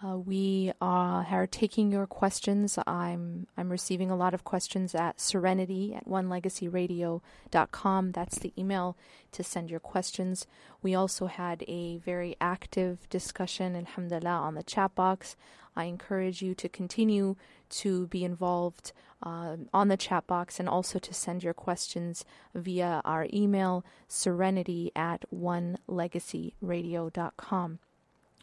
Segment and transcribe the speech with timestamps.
[0.03, 2.79] Uh, we uh, are taking your questions.
[2.87, 8.11] I'm I'm receiving a lot of questions at serenity at onelegacyradio.com.
[8.11, 8.97] That's the email
[9.31, 10.47] to send your questions.
[10.81, 15.35] We also had a very active discussion, alhamdulillah, on the chat box.
[15.75, 17.35] I encourage you to continue
[17.70, 22.25] to be involved uh, on the chat box and also to send your questions
[22.55, 27.79] via our email, serenity at onelegacyradio.com.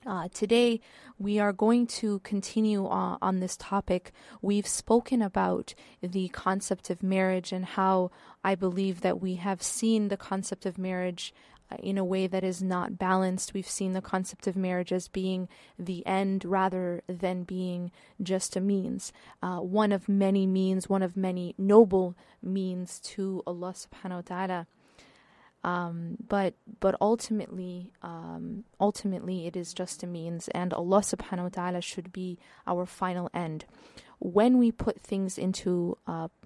[0.07, 0.81] Uh, today,
[1.19, 4.13] we are going to continue uh, on this topic.
[4.41, 8.11] We've spoken about the concept of marriage and how
[8.45, 11.35] I believe that we have seen the concept of marriage
[11.81, 13.53] in a way that is not balanced.
[13.53, 17.91] We've seen the concept of marriage as being the end rather than being
[18.23, 19.13] just a means.
[19.43, 24.67] Uh, one of many means, one of many noble means to Allah subhanahu wa ta'ala.
[25.65, 31.49] Um, but but ultimately, um, ultimately, it is just a means, and Allah Subhanahu wa
[31.49, 33.65] Taala should be our final end.
[34.21, 35.97] When we put things into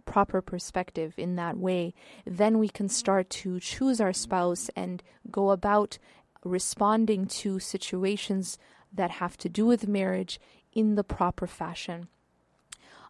[0.05, 1.95] proper perspective in that way,
[2.27, 5.99] then we can start to choose our spouse and go about
[6.45, 8.59] responding to situations
[8.93, 10.41] that have to do with marriage
[10.73, 12.09] in the proper fashion.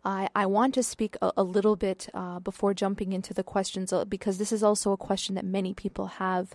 [0.04, 3.92] I, I want to speak a, a little bit uh, before jumping into the questions
[3.92, 6.54] uh, because this is also a question that many people have,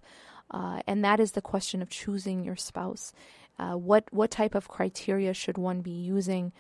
[0.51, 3.13] uh, and that is the question of choosing your spouse.
[3.59, 6.51] Uh, what what type of criteria should one be using?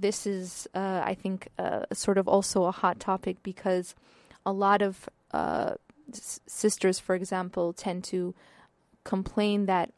[0.00, 3.94] this is, uh, I think, uh, sort of also a hot topic because
[4.44, 8.34] a lot of s- sisters, for example, tend to
[9.04, 9.92] complain that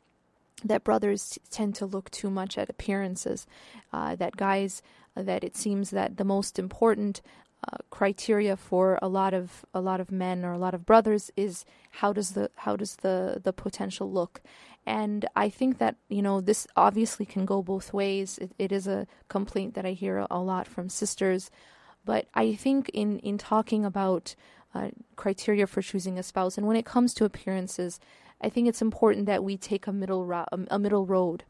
[0.65, 3.47] that brothers tend to look too much at appearances,
[3.93, 4.83] uh, that guys,
[5.23, 7.21] that it seems that the most important
[7.67, 11.31] uh, criteria for a lot of a lot of men or a lot of brothers
[11.37, 14.41] is how does the how does the the potential look?
[14.87, 18.39] And I think that you know this obviously can go both ways.
[18.39, 21.51] It, it is a complaint that I hear a lot from sisters.
[22.05, 24.35] But I think in in talking about
[24.75, 27.99] uh, criteria for choosing a spouse and when it comes to appearances
[28.41, 31.45] I think it's important that we take a middle ro- a middle road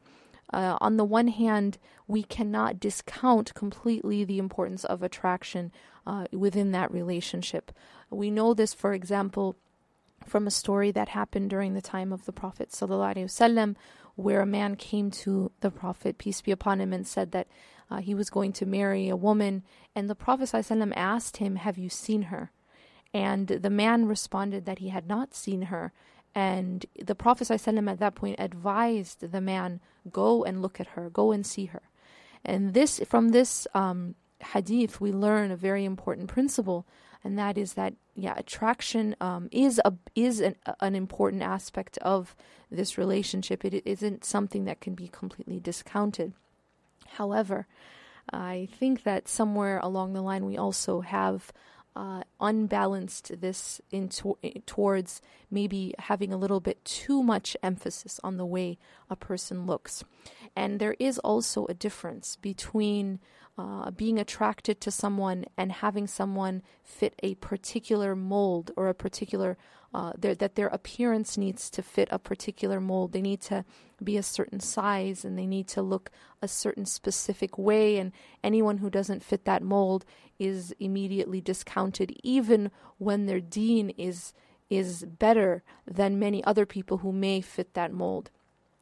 [0.53, 5.73] uh, on the one hand, we cannot discount completely the importance of attraction
[6.07, 7.71] uh, within that relationship.
[8.11, 9.57] We know this, for example,
[10.27, 13.77] from a story that happened during the time of the Prophet ﷺ,
[14.17, 17.47] where a man came to the Prophet, peace be upon him, and said that
[17.91, 19.63] uh, he was going to marry a woman.
[19.95, 22.51] And the Prophet ﷺ asked him, Have you seen her?
[23.15, 25.93] And the man responded that he had not seen her.
[26.35, 29.81] And the Prophet ﷺ at that point advised the man,
[30.11, 31.83] Go and look at her, go and see her.
[32.45, 36.87] And this, from this um, hadith, we learn a very important principle,
[37.25, 42.35] and that is that yeah, attraction um, is a is an, an important aspect of
[42.71, 43.65] this relationship.
[43.65, 46.33] It isn't something that can be completely discounted.
[47.15, 47.67] However,
[48.33, 51.53] I think that somewhere along the line we also have
[51.99, 55.21] uh, unbalanced this in to- towards
[55.51, 58.79] maybe having a little bit too much emphasis on the way
[59.11, 60.05] a person looks.
[60.55, 63.19] And there is also a difference between
[63.59, 69.59] uh, being attracted to someone and having someone fit a particular mold or a particular
[69.95, 73.13] uh, that their appearance needs to fit a particular mold.
[73.13, 73.65] They need to
[74.03, 76.11] be a certain size and they need to look
[76.43, 77.97] a certain specific way.
[77.97, 78.13] And
[78.45, 80.05] anyone who doesn't fit that mold
[80.39, 84.33] is immediately discounted, even when their deen is
[84.71, 88.31] is better than many other people who may fit that mold.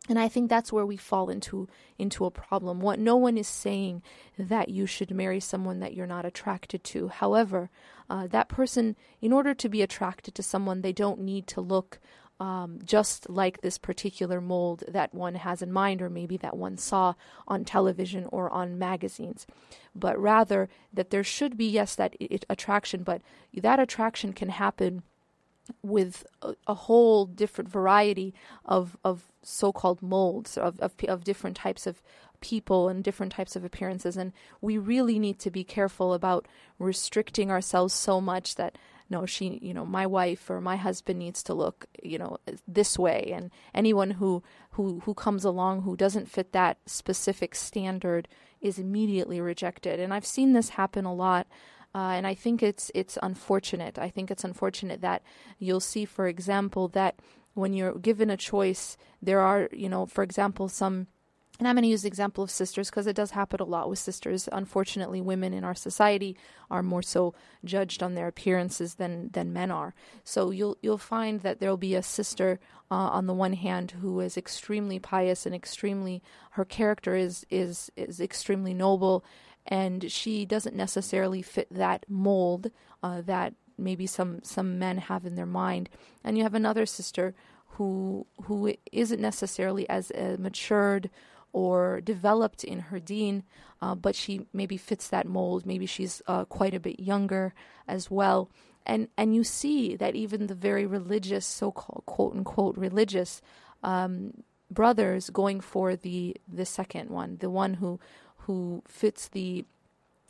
[0.08, 2.80] And I think that's where we fall into into a problem.
[2.80, 4.02] What no one is saying
[4.38, 7.08] that you should marry someone that you're not attracted to.
[7.08, 7.70] However,
[8.08, 11.98] uh, that person, in order to be attracted to someone, they don't need to look
[12.38, 16.76] um, just like this particular mold that one has in mind, or maybe that one
[16.76, 17.14] saw
[17.48, 19.46] on television or on magazines,
[19.94, 23.22] but rather that there should be yes that it, attraction, but
[23.54, 25.02] that attraction can happen
[25.82, 28.34] with a, a, whole different variety
[28.64, 32.02] of of so-called molds of, of of different types of
[32.40, 36.46] people and different types of appearances and we really need to be careful about
[36.78, 38.76] restricting ourselves so much that
[39.08, 42.98] no, she, you know, my wife or my husband needs to look, you know, this
[42.98, 43.30] way.
[43.32, 44.42] And anyone who,
[44.72, 48.26] who, who comes along who doesn't fit that specific standard
[48.60, 50.00] is immediately rejected.
[50.00, 51.46] And I've seen this happen a lot.
[51.96, 53.98] Uh, and I think it's it's unfortunate.
[53.98, 55.22] I think it's unfortunate that
[55.58, 57.14] you'll see, for example, that
[57.54, 61.06] when you're given a choice, there are, you know, for example, some
[61.58, 63.88] and I'm going to use the example of sisters because it does happen a lot
[63.88, 64.46] with sisters.
[64.52, 66.36] Unfortunately, women in our society
[66.70, 67.34] are more so
[67.64, 69.94] judged on their appearances than than men are.
[70.22, 72.60] So you'll you'll find that there'll be a sister
[72.90, 77.90] uh, on the one hand who is extremely pious and extremely her character is is
[77.96, 79.24] is extremely noble,
[79.66, 82.70] and she doesn't necessarily fit that mold
[83.02, 85.88] uh, that maybe some some men have in their mind.
[86.24, 87.34] And you have another sister
[87.70, 91.10] who who isn't necessarily as uh, matured
[91.52, 93.42] or developed in her deen,
[93.80, 95.64] uh, but she maybe fits that mold.
[95.64, 97.54] Maybe she's uh, quite a bit younger
[97.88, 98.50] as well.
[98.84, 103.40] And, and you see that even the very religious, so called quote unquote religious
[103.82, 104.34] um,
[104.70, 107.98] brothers going for the, the second one, the one who,
[108.46, 109.64] who fits the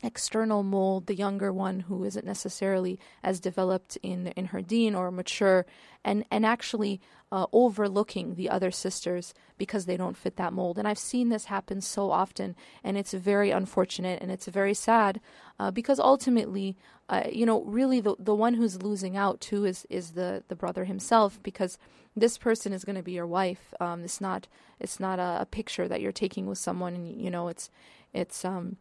[0.03, 5.11] external mold, the younger one who isn't necessarily as developed in in her deen or
[5.11, 5.67] mature,
[6.05, 7.01] and and actually
[7.33, 10.79] uh, overlooking the other sisters because they don't fit that mold.
[10.79, 15.21] And I've seen this happen so often, and it's very unfortunate and it's very sad
[15.59, 16.77] uh, because ultimately,
[17.09, 20.57] uh, you know, really the the one who's losing out too is is the the
[20.57, 21.79] brother himself because
[22.15, 23.75] this person is going to be your wife.
[23.81, 24.47] Um, it's not
[24.79, 27.71] it's not a, a picture that you're taking with someone, and you know it's
[28.13, 28.77] it's um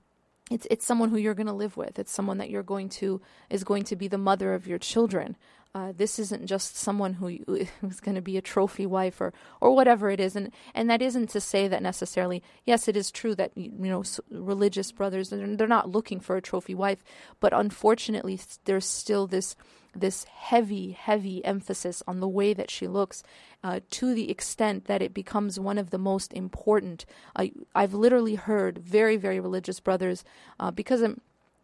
[0.51, 1.97] it's it's someone who you're going to live with.
[1.97, 5.35] It's someone that you're going to is going to be the mother of your children.
[5.75, 7.37] Uh, this isn't just someone who
[7.81, 11.01] who's going to be a trophy wife or or whatever it is, and and that
[11.01, 12.41] isn't to say that necessarily.
[12.63, 16.73] Yes, it is true that you know religious brothers they're not looking for a trophy
[16.73, 17.03] wife,
[17.41, 19.57] but unfortunately there's still this
[19.93, 23.23] this heavy, heavy emphasis on the way that she looks
[23.63, 27.05] uh, to the extent that it becomes one of the most important.
[27.35, 30.23] I, I've literally heard very, very religious brothers,
[30.59, 31.21] uh, because I'm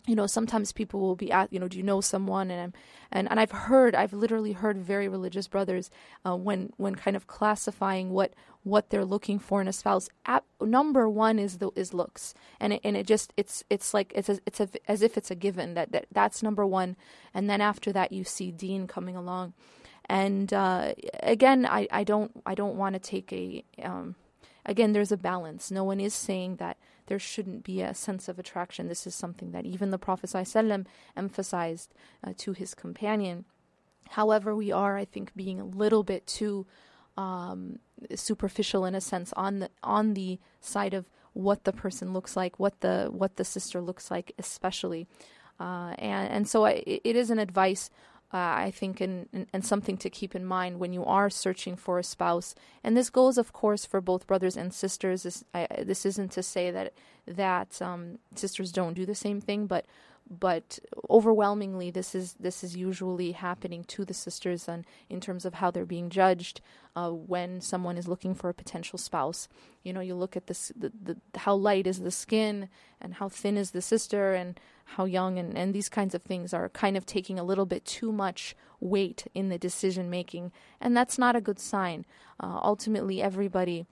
[0.07, 2.50] you know sometimes people will be at you know do you know someone?
[2.51, 2.74] And I'm,
[3.12, 5.89] and and I've heard I've literally heard very religious brothers
[6.25, 8.33] uh, when when kind of classifying what
[8.63, 10.09] what they're looking for in a spouse.
[10.25, 12.33] At, number one is the is looks.
[12.59, 15.31] And it, and it just it's it's like it's a, it's a, as if it's
[15.31, 16.95] a given that, that that's number one.
[17.33, 19.53] And then after that you see Deen coming along.
[20.06, 24.15] And uh, again I, I don't I don't want to take a um,
[24.65, 25.71] again there's a balance.
[25.71, 26.77] No one is saying that
[27.11, 28.87] there shouldn't be a sense of attraction.
[28.87, 30.85] This is something that even the Prophet ﷺ
[31.17, 31.93] emphasized
[32.23, 33.43] uh, to his companion.
[34.11, 36.65] However, we are, I think, being a little bit too
[37.17, 37.79] um,
[38.15, 42.57] superficial in a sense on the on the side of what the person looks like,
[42.61, 45.05] what the what the sister looks like, especially.
[45.59, 47.89] Uh, and and so I, it is an advice
[48.33, 51.99] uh, I think, and, and, something to keep in mind when you are searching for
[51.99, 52.55] a spouse.
[52.81, 55.23] And this goes, of course, for both brothers and sisters.
[55.23, 56.93] This, I, this isn't to say that
[57.27, 59.85] that um, sisters don't do the same thing, but
[60.29, 60.79] but
[61.09, 65.69] overwhelmingly this is this is usually happening to the sisters and in terms of how
[65.69, 66.62] they're being judged
[66.95, 69.47] uh, when someone is looking for a potential spouse.
[69.83, 72.69] You know you look at this the, the how light is the skin
[73.01, 76.53] and how thin is the sister and how young and, and these kinds of things
[76.53, 80.95] are kind of taking a little bit too much weight in the decision making and
[80.95, 82.06] that's not a good sign.
[82.39, 83.85] Uh, ultimately everybody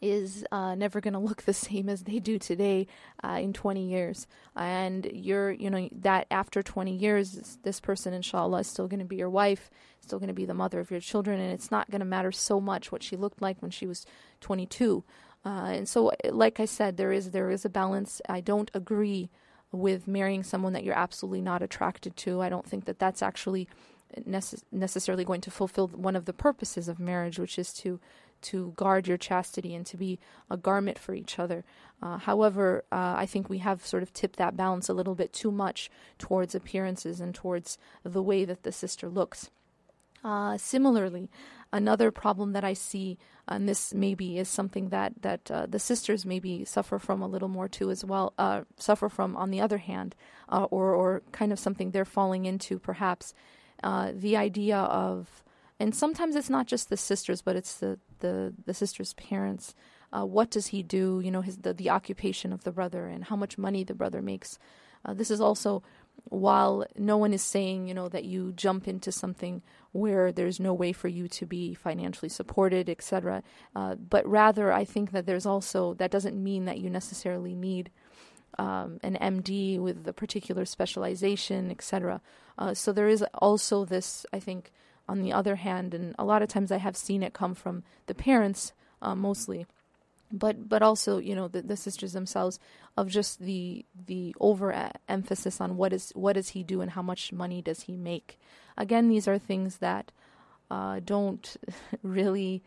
[0.00, 2.86] is uh, never going to look the same as they do today
[3.22, 4.26] uh, in 20 years.
[4.56, 9.04] And you're, you know, that after 20 years, this person, inshallah, is still going to
[9.04, 9.70] be your wife,
[10.00, 12.32] still going to be the mother of your children, and it's not going to matter
[12.32, 14.06] so much what she looked like when she was
[14.40, 15.04] 22.
[15.44, 18.20] Uh, and so, like I said, there is there is a balance.
[18.28, 19.30] I don't agree
[19.70, 22.40] with marrying someone that you're absolutely not attracted to.
[22.40, 23.68] I don't think that that's actually
[24.26, 28.00] necess- necessarily going to fulfill one of the purposes of marriage, which is to
[28.42, 30.18] to guard your chastity and to be
[30.50, 31.64] a garment for each other.
[32.00, 35.32] Uh, however, uh, I think we have sort of tipped that balance a little bit
[35.32, 39.50] too much towards appearances and towards the way that the sister looks.
[40.24, 41.28] Uh, similarly,
[41.72, 46.26] another problem that I see, and this maybe is something that that uh, the sisters
[46.26, 48.32] maybe suffer from a little more too as well.
[48.36, 50.16] Uh, suffer from, on the other hand,
[50.48, 53.32] uh, or or kind of something they're falling into, perhaps,
[53.82, 55.44] the idea of
[55.80, 59.74] and sometimes it's not just the sisters, but it's the the the sister's parents.
[60.12, 61.20] Uh, what does he do?
[61.20, 64.22] You know, his the the occupation of the brother and how much money the brother
[64.22, 64.58] makes.
[65.04, 65.82] Uh, this is also
[66.24, 70.74] while no one is saying you know that you jump into something where there's no
[70.74, 73.42] way for you to be financially supported, etc.
[73.74, 77.90] Uh, but rather, I think that there's also that doesn't mean that you necessarily need
[78.58, 82.20] um, an MD with a particular specialization, etc.
[82.58, 84.72] Uh, so there is also this, I think,
[85.08, 87.82] on the other hand, and a lot of times I have seen it come from
[88.06, 89.66] the parents uh, mostly,
[90.30, 92.58] but but also you know the, the sisters themselves
[92.96, 97.02] of just the the over emphasis on what is what does he do and how
[97.02, 98.38] much money does he make.
[98.76, 100.12] Again, these are things that
[100.70, 101.56] uh, don't
[102.02, 102.62] really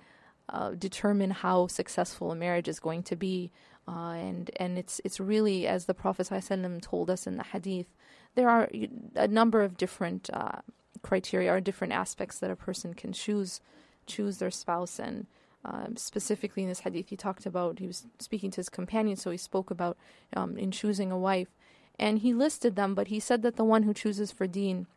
[0.49, 3.51] uh, determine how successful a marriage is going to be.
[3.87, 7.87] Uh, and and it's it's really as the Prophet ﷺ told us in the Hadith,
[8.35, 8.69] there are
[9.15, 10.61] a number of different uh,
[11.01, 13.61] criteria or different aspects that a person can choose
[14.07, 14.99] choose their spouse.
[14.99, 15.27] And
[15.63, 19.31] um, specifically in this Hadith, he talked about he was speaking to his companion, so
[19.31, 19.97] he spoke about
[20.35, 21.49] um, in choosing a wife,
[21.99, 24.87] and he listed them, but he said that the one who chooses for Deen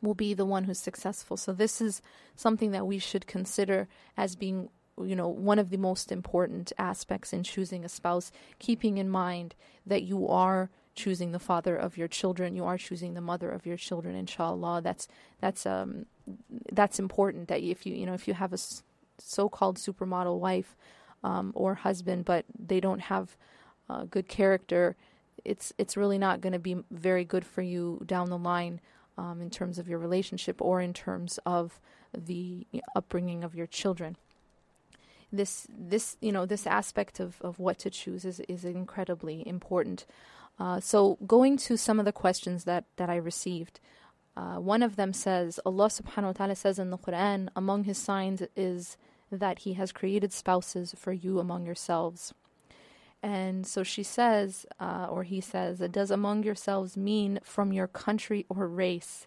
[0.00, 1.36] will be the one who's successful.
[1.36, 2.02] So this is
[2.36, 4.68] something that we should consider as being
[5.02, 9.54] you know one of the most important aspects in choosing a spouse keeping in mind
[9.84, 12.54] that you are choosing the father of your children.
[12.54, 14.82] You are choosing the mother of your children inshallah.
[14.82, 15.08] That's
[15.40, 16.06] that's um
[16.72, 18.58] that's important that if you you know if you have a
[19.18, 20.76] so-called supermodel wife
[21.22, 23.36] um, or husband but they don't have
[23.88, 24.96] uh, good character
[25.44, 28.80] it's it's really not going to be very good for you down the line
[29.18, 31.80] um, in terms of your relationship or in terms of
[32.16, 34.16] the upbringing of your children.
[35.32, 40.06] This this you know this aspect of, of what to choose is is incredibly important.
[40.58, 43.80] Uh, so going to some of the questions that that I received,
[44.36, 47.98] uh, one of them says Allah Subhanahu wa Taala says in the Quran, among His
[47.98, 48.96] signs is
[49.30, 52.34] that He has created spouses for you among yourselves.
[53.24, 58.44] And so she says, uh, or he says, does among yourselves mean from your country
[58.50, 59.26] or race?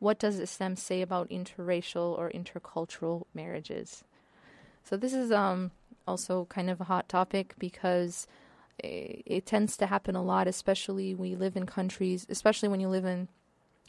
[0.00, 4.02] What does Islam say about interracial or intercultural marriages?
[4.82, 5.70] So this is um,
[6.08, 8.26] also kind of a hot topic because
[8.78, 12.88] it, it tends to happen a lot, especially we live in countries, especially when you
[12.88, 13.28] live in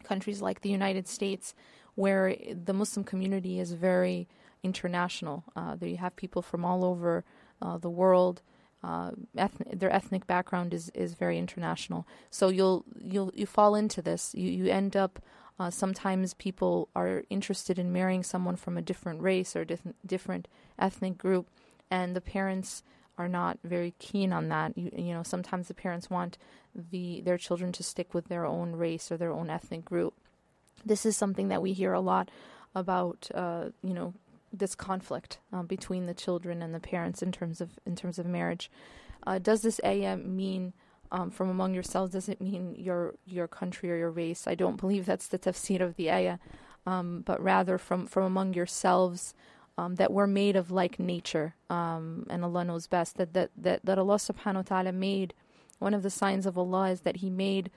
[0.03, 1.53] countries like the United States,
[1.95, 4.27] where the Muslim community is very
[4.63, 5.43] international.
[5.55, 7.23] Uh, there you have people from all over
[7.61, 8.41] uh, the world.
[8.83, 9.11] Uh,
[9.73, 12.07] their ethnic background is, is very international.
[12.29, 14.35] So you'll you'll you fall into this.
[14.35, 15.19] You you end up
[15.59, 20.47] uh, sometimes people are interested in marrying someone from a different race or diff- different
[20.77, 21.49] ethnic group,
[21.89, 22.83] and the parents
[23.17, 24.77] are not very keen on that.
[24.77, 26.37] You, you know, sometimes the parents want
[26.75, 30.13] the their children to stick with their own race or their own ethnic group.
[30.85, 32.29] This is something that we hear a lot
[32.75, 33.29] about.
[33.33, 34.13] Uh, you know,
[34.53, 38.25] this conflict uh, between the children and the parents in terms of in terms of
[38.25, 38.69] marriage.
[39.25, 40.73] Uh, does this ayah mean
[41.11, 44.47] um, from among yourselves doesn't mean your your country or your race.
[44.47, 46.37] I don't believe that's the tafsir of the ayah,
[46.85, 49.33] um, but rather from from among yourselves.
[49.79, 53.17] Um, that we're made of like nature, um, and Allah knows best.
[53.17, 55.33] That, that that that Allah Subhanahu wa Taala made.
[55.77, 57.69] One of the signs of Allah is that He made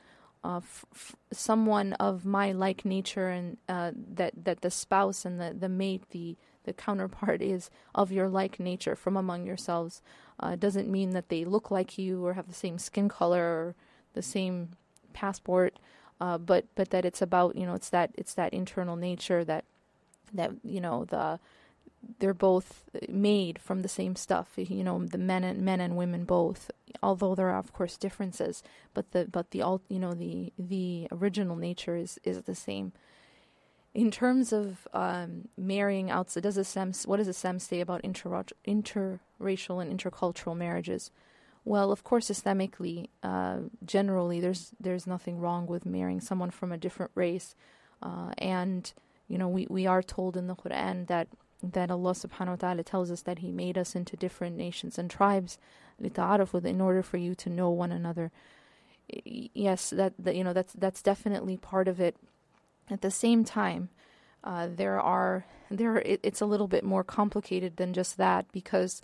[0.42, 5.38] uh, f- f- someone of my like nature, and uh, that that the spouse and
[5.38, 10.02] the the mate, the the counterpart is of your like nature from among yourselves.
[10.38, 13.74] Uh, doesn't mean that they look like you or have the same skin color or
[14.14, 14.70] the same
[15.12, 15.78] passport,
[16.20, 19.64] uh, but but that it's about you know it's that it's that internal nature that
[20.32, 21.38] that you know the
[22.18, 26.24] they're both made from the same stuff you know the men and men and women
[26.24, 26.70] both
[27.02, 28.62] although there are of course differences
[28.94, 32.92] but the but the all you know the the original nature is is the same
[33.94, 38.44] in terms of um, marrying outside, does Islam, what does a Islam say about inter-
[38.66, 41.10] interracial and intercultural marriages?
[41.64, 46.78] Well, of course, Islamically, uh, generally, there's there's nothing wrong with marrying someone from a
[46.78, 47.54] different race,
[48.02, 48.92] uh, and
[49.28, 51.28] you know we, we are told in the Quran that
[51.62, 55.10] that Allah Subhanahu wa Taala tells us that He made us into different nations and
[55.10, 55.58] tribes,
[56.02, 58.30] in order for you to know one another.
[59.24, 62.16] Yes, that, that you know that's that's definitely part of it
[62.90, 63.88] at the same time,
[64.42, 69.00] uh, there are there it, it's a little bit more complicated than just that because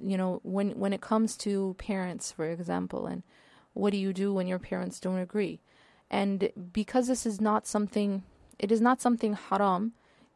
[0.00, 3.22] you know when when it comes to parents, for example, and
[3.74, 5.60] what do you do when your parents don't agree?
[6.10, 8.22] And because this is not something,
[8.58, 9.92] it is not something haram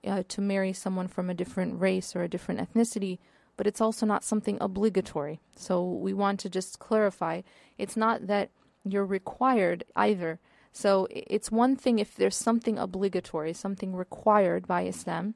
[0.07, 3.19] uh, to marry someone from a different race or a different ethnicity,
[3.57, 5.41] but it's also not something obligatory.
[5.57, 7.43] So we want to just clarify
[7.77, 8.51] it's not that
[8.85, 10.39] you're required either
[10.73, 15.35] so it's one thing if there's something obligatory, something required by Islam,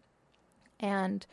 [0.79, 1.27] and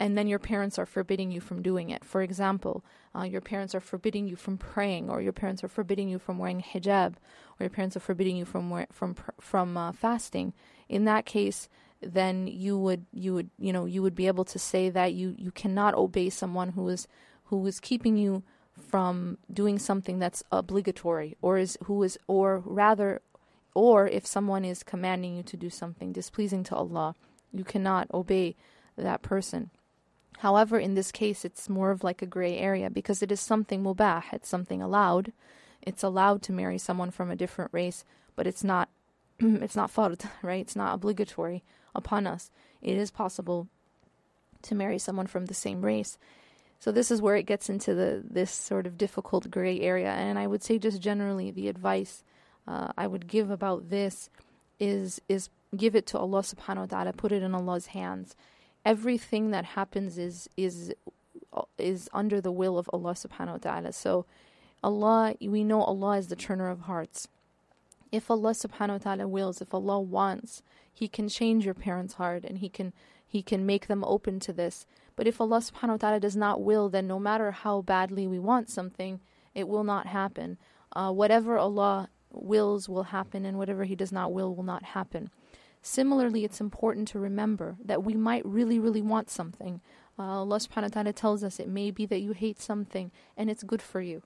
[0.00, 2.04] and then your parents are forbidding you from doing it.
[2.04, 2.84] For example,
[3.14, 6.38] uh, your parents are forbidding you from praying, or your parents are forbidding you from
[6.38, 7.14] wearing hijab,
[7.60, 10.54] or your parents are forbidding you from from from uh, fasting.
[10.88, 11.68] In that case,
[12.02, 15.34] then you would you would you know you would be able to say that you
[15.38, 17.06] you cannot obey someone who is
[17.44, 18.42] who is keeping you
[18.78, 23.20] from doing something that's obligatory or is who is or rather
[23.74, 27.14] or if someone is commanding you to do something displeasing to Allah
[27.52, 28.56] you cannot obey
[28.96, 29.70] that person.
[30.38, 33.82] However in this case it's more of like a gray area because it is something
[33.82, 35.32] mubah it's something allowed.
[35.80, 38.04] It's allowed to marry someone from a different race
[38.34, 38.88] but it's not
[39.38, 40.60] it's not fard right?
[40.60, 41.62] It's not obligatory
[41.94, 43.68] upon us it is possible
[44.62, 46.18] to marry someone from the same race
[46.82, 50.10] so this is where it gets into the this sort of difficult gray area.
[50.10, 52.24] And I would say just generally the advice
[52.66, 54.28] uh, I would give about this
[54.80, 58.34] is is give it to Allah subhanahu wa ta'ala, put it in Allah's hands.
[58.84, 60.92] Everything that happens is is
[61.78, 63.92] is under the will of Allah subhanahu wa ta'ala.
[63.92, 64.26] So
[64.82, 67.28] Allah we know Allah is the turner of hearts.
[68.10, 72.44] If Allah subhanahu wa ta'ala wills, if Allah wants, He can change your parents' heart
[72.44, 72.92] and He can
[73.26, 74.86] He can make them open to this.
[75.16, 78.38] But if Allah subhanahu wa ta'ala does not will, then no matter how badly we
[78.38, 79.20] want something,
[79.54, 80.58] it will not happen.
[80.94, 85.30] Uh, whatever Allah wills will happen, and whatever He does not will will not happen.
[85.82, 89.80] Similarly, it's important to remember that we might really, really want something.
[90.18, 93.50] Uh, Allah subhanahu wa ta'ala tells us it may be that you hate something and
[93.50, 94.22] it's good for you.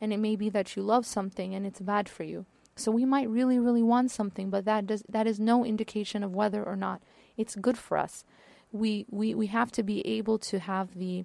[0.00, 2.44] And it may be that you love something and it's bad for you.
[2.78, 6.34] So we might really, really want something, but that does that is no indication of
[6.34, 7.02] whether or not
[7.36, 8.24] it's good for us
[8.72, 11.24] we, we, we have to be able to have the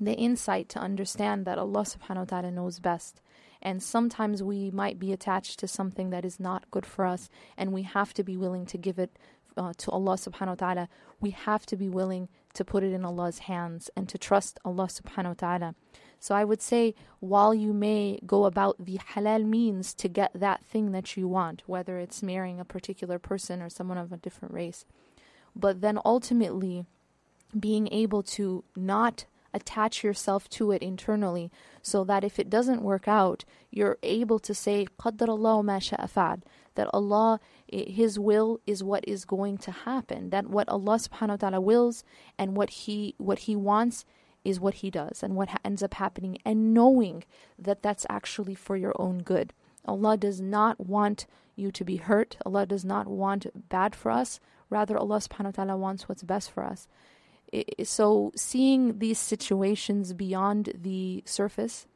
[0.00, 3.20] the insight to understand that Allah subhanahu wa ta'ala knows best.
[3.60, 7.72] And sometimes we might be attached to something that is not good for us, and
[7.72, 9.16] we have to be willing to give it
[9.56, 10.88] uh, to Allah subhanahu wa ta'ala.
[11.20, 14.86] We have to be willing to put it in Allah's hands and to trust Allah
[14.86, 15.74] subhanahu wa ta'ala.
[16.22, 20.64] So I would say, while you may go about the halal means to get that
[20.64, 24.54] thing that you want, whether it's marrying a particular person or someone of a different
[24.54, 24.84] race,
[25.56, 26.86] but then ultimately
[27.58, 31.50] being able to not attach yourself to it internally
[31.82, 36.40] so that if it doesn't work out you're able to say qaddarallahu ma sha'a
[36.74, 37.38] that Allah
[37.70, 42.02] his will is what is going to happen that what Allah subhanahu wa ta'ala wills
[42.38, 44.06] and what he what he wants
[44.44, 47.24] is what he does and what ha- ends up happening and knowing
[47.58, 49.52] that that's actually for your own good.
[49.84, 51.26] Allah does not want
[51.56, 52.36] you to be hurt.
[52.44, 54.40] Allah does not want bad for us.
[54.70, 56.88] Rather, Allah subhanahu wa ta'ala wants what's best for us.
[57.84, 61.86] so, seeing these situations beyond the surface,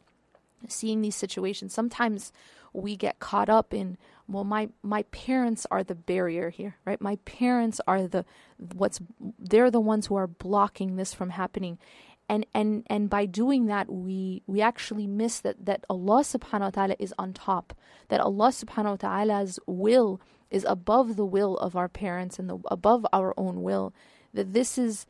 [0.68, 2.32] seeing these situations, sometimes
[2.76, 3.96] we get caught up in
[4.28, 7.00] well my my parents are the barrier here right?
[7.00, 8.24] My parents are the
[8.74, 9.00] what's
[9.38, 11.78] they're the ones who are blocking this from happening
[12.28, 16.70] and and and by doing that we we actually miss that that Allah subhanahu wa
[16.70, 17.74] ta'ala is on top
[18.08, 22.58] that Allah subhanahu wa ta'ala's will is above the will of our parents and the,
[22.70, 23.92] above our own will.
[24.32, 25.06] That this is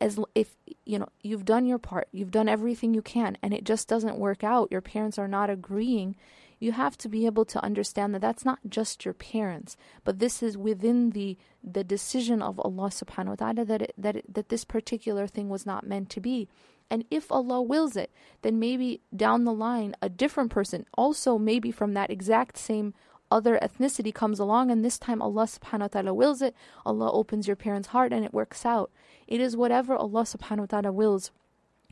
[0.00, 0.54] as if
[0.84, 4.18] you know you've done your part you've done everything you can and it just doesn't
[4.18, 4.70] work out.
[4.70, 6.16] Your parents are not agreeing
[6.58, 10.42] you have to be able to understand that that's not just your parents but this
[10.42, 14.48] is within the the decision of Allah subhanahu wa ta'ala that it, that it, that
[14.48, 16.48] this particular thing was not meant to be
[16.90, 18.10] and if Allah wills it
[18.42, 22.94] then maybe down the line a different person also maybe from that exact same
[23.30, 27.46] other ethnicity comes along and this time Allah subhanahu wa ta'ala wills it, Allah opens
[27.46, 28.90] your parents' heart and it works out.
[29.26, 31.30] It is whatever Allah subhanahu wa ta'ala wills.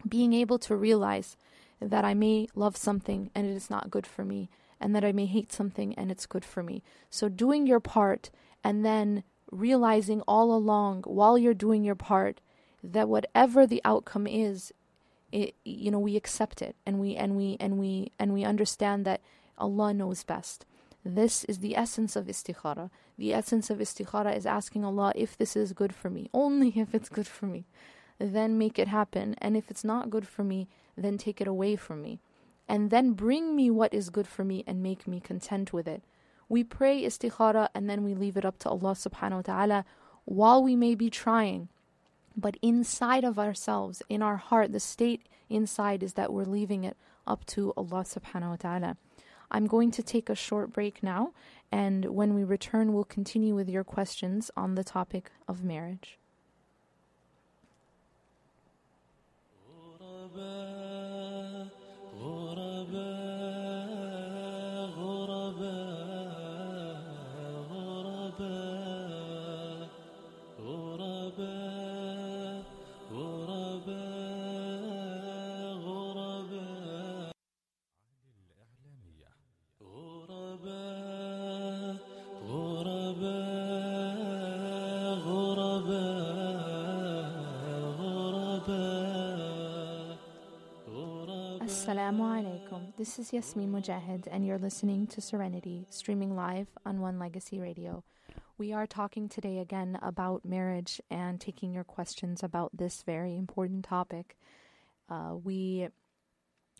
[0.06, 1.36] Being able to realize
[1.80, 4.48] that I may love something and it is not good for me,
[4.80, 6.82] and that I may hate something and it's good for me.
[7.10, 8.30] So doing your part
[8.62, 12.40] and then realizing all along while you're doing your part
[12.82, 14.72] that whatever the outcome is,
[15.32, 19.04] it, you know, we accept it and we and we and we and we understand
[19.04, 19.20] that
[19.58, 20.66] Allah knows best.
[21.04, 22.90] This is the essence of istikhara.
[23.18, 26.94] The essence of istikhara is asking Allah if this is good for me, only if
[26.94, 27.66] it's good for me.
[28.18, 29.34] Then make it happen.
[29.38, 32.20] And if it's not good for me, then take it away from me.
[32.68, 36.02] And then bring me what is good for me and make me content with it.
[36.48, 39.84] We pray istikhara and then we leave it up to Allah subhanahu wa ta'ala
[40.24, 41.68] while we may be trying.
[42.36, 46.96] But inside of ourselves, in our heart, the state inside is that we're leaving it
[47.26, 48.96] up to Allah subhanahu wa ta'ala.
[49.50, 51.32] I'm going to take a short break now,
[51.70, 56.18] and when we return, we'll continue with your questions on the topic of marriage.
[60.00, 60.83] Oh,
[91.94, 92.96] Assalamu alaikum.
[92.96, 98.02] This is Yasmin Mogahed, and you're listening to Serenity, streaming live on One Legacy Radio.
[98.58, 103.84] We are talking today again about marriage and taking your questions about this very important
[103.84, 104.36] topic.
[105.08, 105.86] Uh, we,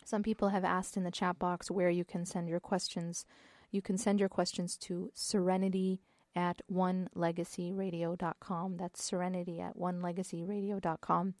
[0.03, 3.25] some people have asked in the chat box where you can send your questions.
[3.71, 6.01] You can send your questions to serenity
[6.35, 8.75] at onelegacyradio.com.
[8.75, 11.35] That's serenity at onelegacyradio.com.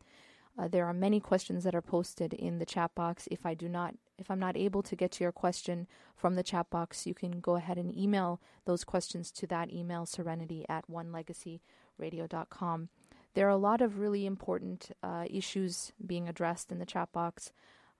[0.57, 3.27] Uh, there are many questions that are posted in the chat box.
[3.29, 6.43] If I do not, if I'm not able to get to your question from the
[6.43, 10.89] chat box, you can go ahead and email those questions to that email, serenity at
[10.89, 12.89] onelegacyradio.com.
[13.33, 17.51] There are a lot of really important uh, issues being addressed in the chat box.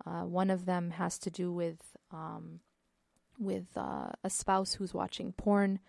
[0.06, 2.62] Uh, one of them has to do with um,
[3.38, 5.80] with uh, a spouse who's watching porn,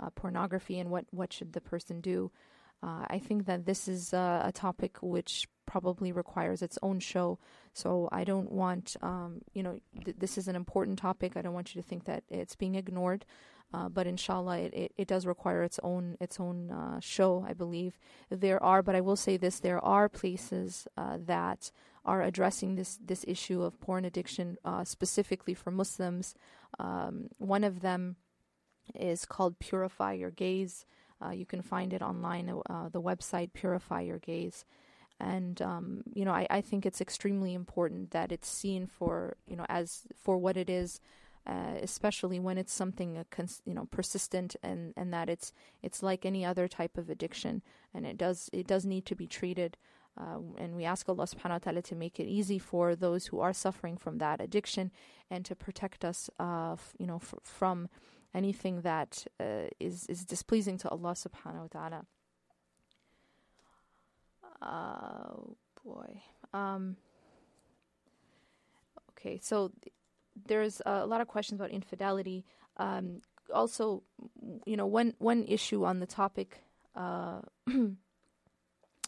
[0.00, 2.32] uh, pornography, and what what should the person do.
[2.82, 7.38] Uh, I think that this is a topic which probably requires its own show.
[7.72, 11.36] So I don't want, um, you know, th- this is an important topic.
[11.36, 13.26] I don't want you to think that it's being ignored.
[13.74, 17.44] Uh, but inshallah, it, it, it, does require its own its own uh, show.
[17.46, 17.98] I believe
[18.30, 21.72] there are, but I will say this: there are places uh, that
[22.04, 26.36] are addressing this this issue of porn addiction uh, specifically for Muslims.
[26.78, 28.16] Um, one of them
[28.94, 30.86] is called Purify Your Gaze.
[31.24, 34.64] Uh, you can find it online, uh, the website Purify Your Gaze.
[35.18, 39.56] And um, you know, I, I think it's extremely important that it's seen for you
[39.56, 41.00] know as for what it is,
[41.46, 45.52] uh, especially when it's something uh, cons- you know persistent and, and that it's
[45.82, 47.62] it's like any other type of addiction,
[47.94, 49.76] and it does it does need to be treated.
[50.18, 53.40] Uh, and we ask Allah subhanahu wa ta'ala to make it easy for those who
[53.40, 54.90] are suffering from that addiction
[55.30, 57.88] and to protect us uh, f- you know f- from
[58.34, 62.06] anything that uh, is is displeasing to Allah subhanahu wa ta'ala.
[64.62, 66.22] Oh boy.
[66.52, 66.96] Um,
[69.10, 69.72] okay, so
[70.46, 72.44] there's a lot of questions about infidelity.
[72.76, 74.02] Um, also,
[74.64, 76.62] you know, one one issue on the topic
[76.94, 77.40] uh,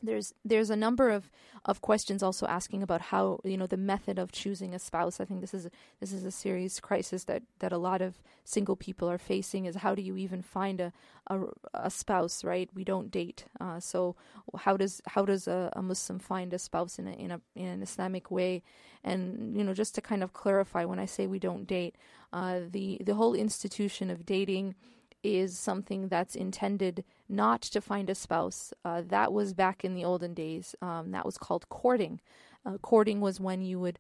[0.03, 1.31] there's there's a number of,
[1.65, 5.21] of questions also asking about how you know the method of choosing a spouse.
[5.21, 5.69] I think this is
[6.01, 9.67] this is a serious crisis that, that a lot of single people are facing.
[9.67, 10.93] Is how do you even find a
[11.27, 11.41] a,
[11.75, 12.45] a spouse?
[12.45, 13.45] Right, we don't date.
[13.61, 14.17] Uh, so
[14.57, 17.67] how does how does a, a Muslim find a spouse in a, in a in
[17.67, 18.63] an Islamic way?
[19.05, 21.97] And you know, just to kind of clarify, when I say we don't date,
[22.33, 24.75] uh, the the whole institution of dating
[25.23, 28.73] is something that's intended not to find a spouse.
[28.85, 30.75] Uh, that was back in the olden days.
[30.81, 32.21] Um, that was called courting.
[32.65, 33.99] Uh, courting was when you would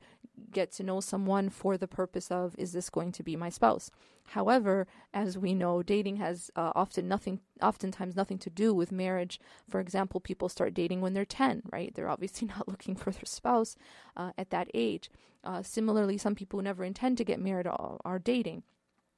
[0.52, 3.90] get to know someone for the purpose of is this going to be my spouse.
[4.32, 9.40] However, as we know, dating has uh, often nothing, oftentimes nothing to do with marriage.
[9.68, 11.94] For example, people start dating when they're ten, right?
[11.94, 13.76] They're obviously not looking for their spouse
[14.16, 15.10] uh, at that age.
[15.42, 18.64] Uh, similarly, some people who never intend to get married are, are dating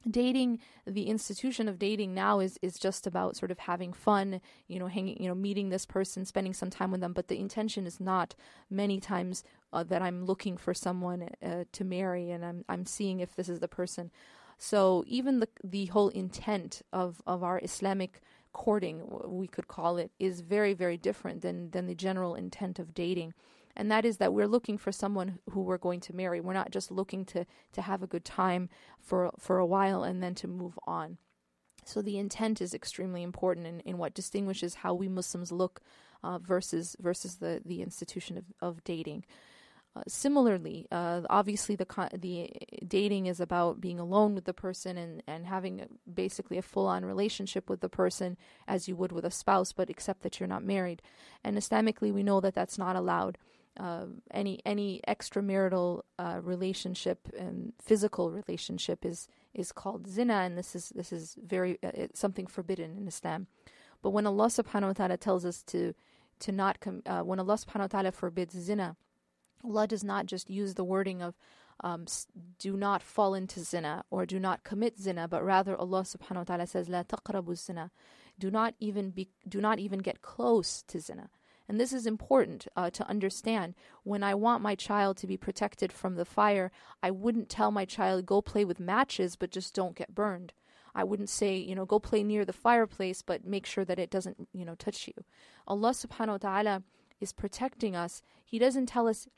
[0.08, 4.78] dating the institution of dating now is is just about sort of having fun you
[4.78, 7.86] know hanging you know meeting this person spending some time with them but the intention
[7.86, 8.34] is not
[8.70, 13.20] many times uh, that i'm looking for someone uh, to marry and i'm i'm seeing
[13.20, 14.10] if this is the person.
[14.62, 18.20] So even the the whole intent of of our islamic
[18.52, 22.92] courting we could call it is very very different than than the general intent of
[22.92, 23.32] dating
[23.80, 26.38] and that is that we're looking for someone who we're going to marry.
[26.38, 28.68] We're not just looking to to have a good time
[29.00, 31.16] for for a while and then to move on.
[31.86, 35.80] So the intent is extremely important in, in what distinguishes how we Muslims look
[36.22, 39.24] uh, versus versus the the institution of, of dating.
[39.96, 42.52] Uh, similarly, uh, obviously the the
[42.86, 45.86] dating is about being alone with the person and and having
[46.22, 48.36] basically a full on relationship with the person
[48.68, 51.00] as you would with a spouse, but except that you're not married.
[51.42, 53.38] And Islamically, we know that that's not allowed
[53.78, 60.74] uh, any any extramarital uh, relationship and physical relationship is is called zina, and this
[60.74, 63.46] is this is very uh, something forbidden in Islam.
[64.02, 65.94] But when Allah Subhanahu wa Taala tells us to
[66.40, 68.96] to not com- uh, when Allah Subhanahu wa Taala forbids zina,
[69.64, 71.35] Allah does not just use the wording of
[71.83, 72.06] um,
[72.59, 76.56] do not fall into zina or do not commit zina, but rather Allah Subhanahu wa
[76.56, 77.90] Taala says la taqrabu zina,
[78.38, 81.30] do not even be do not even get close to zina.
[81.70, 83.76] And this is important uh, to understand.
[84.02, 87.85] When I want my child to be protected from the fire, I wouldn't tell my
[87.85, 90.52] child, go play with matches, but just don't get burned.
[90.96, 94.11] I wouldn't say, you know, go play near the fireplace, but make sure that it
[94.11, 95.14] doesn't, you know, touch you.
[95.68, 96.83] Allah subhanahu wa ta'ala
[97.20, 98.20] is protecting us.
[98.44, 99.28] He doesn't tell us,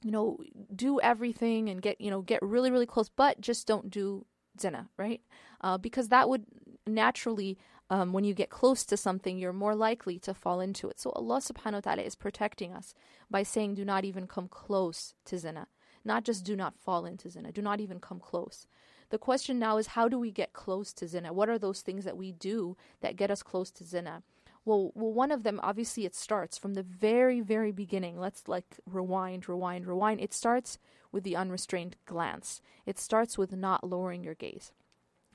[0.00, 0.38] you know,
[0.72, 4.24] do everything and get, you know, get really, really close, but just don't do
[4.60, 5.22] zina, right?
[5.60, 6.44] Uh, because that would
[6.86, 7.58] naturally
[7.94, 10.98] um, when you get close to something, you're more likely to fall into it.
[10.98, 12.92] So Allah subhanahu wa ta'ala is protecting us
[13.30, 15.68] by saying, do not even come close to zina.
[16.04, 18.66] not just do not fall into zina, do not even come close.
[19.10, 21.32] The question now is how do we get close to zina?
[21.32, 24.24] What are those things that we do that get us close to zina?
[24.64, 28.18] Well, well, one of them obviously it starts from the very, very beginning.
[28.18, 30.20] Let's like rewind, rewind, rewind.
[30.20, 30.80] It starts
[31.12, 32.60] with the unrestrained glance.
[32.86, 34.72] It starts with not lowering your gaze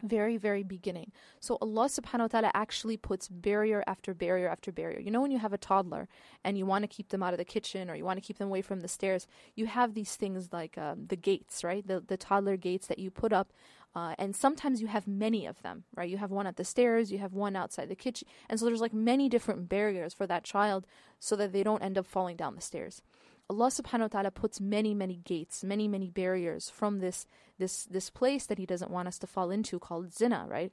[0.01, 1.11] very very beginning.
[1.39, 4.99] So allah subhanahu wa ta'ala actually puts barrier after barrier after barrier.
[4.99, 6.07] You know when you have a toddler
[6.43, 8.37] and you want to keep them out of the kitchen or you want to keep
[8.37, 11.85] them away from the stairs you have these things like um, the gates right?
[11.85, 13.53] The, the toddler gates that you put up
[13.95, 16.09] uh, and sometimes you have many of them right?
[16.09, 18.27] You have one at the stairs you have one outside the kitchen.
[18.49, 20.85] And so there's like many different barriers for that child
[21.19, 23.01] so that they don't end up falling down the stairs
[23.49, 27.25] Allah subhanahu wa ta'ala puts many, many gates, many, many barriers from this
[27.57, 30.71] this this place that he doesn't want us to fall into called zina, right?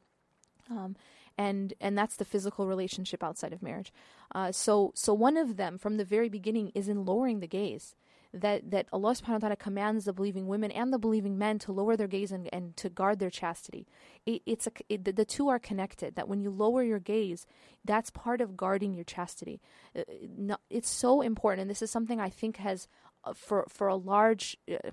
[0.70, 0.96] Um,
[1.38, 3.92] and and that's the physical relationship outside of marriage.
[4.34, 7.94] Uh, so so one of them from the very beginning is in lowering the gaze
[8.32, 11.72] that, that Allah subhanahu wa ta'ala commands the believing women and the believing men to
[11.72, 13.86] lower their gaze and, and to guard their chastity.
[14.24, 17.46] It, it's a, it, the, the two are connected, that when you lower your gaze,
[17.84, 19.60] that's part of guarding your chastity.
[19.96, 22.88] Uh, it's so important, and this is something I think has,
[23.24, 24.56] uh, for, for a large...
[24.70, 24.90] Uh,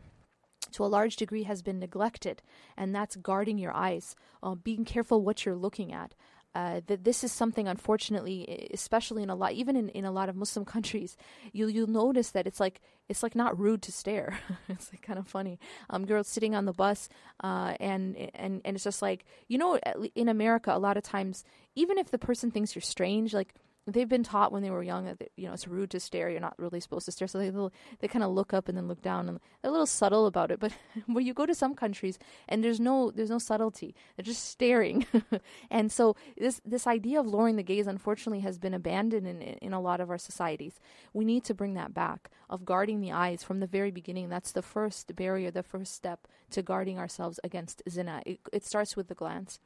[0.72, 2.42] to a large degree has been neglected,
[2.76, 6.16] and that's guarding your eyes, uh, being careful what you're looking at.
[6.56, 10.30] Uh, that this is something, unfortunately, especially in a lot, even in, in a lot
[10.30, 11.18] of Muslim countries,
[11.52, 14.38] you'll you'll notice that it's like it's like not rude to stare.
[14.70, 15.60] it's like kind of funny.
[15.90, 17.10] Um, girls sitting on the bus,
[17.44, 19.80] uh, and and and it's just like you know,
[20.14, 21.44] in America, a lot of times,
[21.76, 25.06] even if the person thinks you're strange, like they've been taught when they were young
[25.06, 26.30] that you know it's rude to stare.
[26.30, 27.28] You're not really supposed to stare.
[27.28, 29.72] So they little, they kind of look up and then look down, and they're a
[29.72, 30.60] little subtle about it.
[30.60, 30.74] But
[31.08, 32.18] when you go to some countries
[32.48, 35.06] and there's no there's no subtlety, they're just staring.
[35.72, 39.74] and so this this idea of lowering the gaze, unfortunately, has been abandoned in in
[39.74, 40.80] a lot of our societies.
[41.14, 44.30] We need to bring that back of guarding the eyes from the very beginning.
[44.30, 48.22] That's the first barrier, the first step to guarding ourselves against zina.
[48.26, 49.60] It, it starts with the glance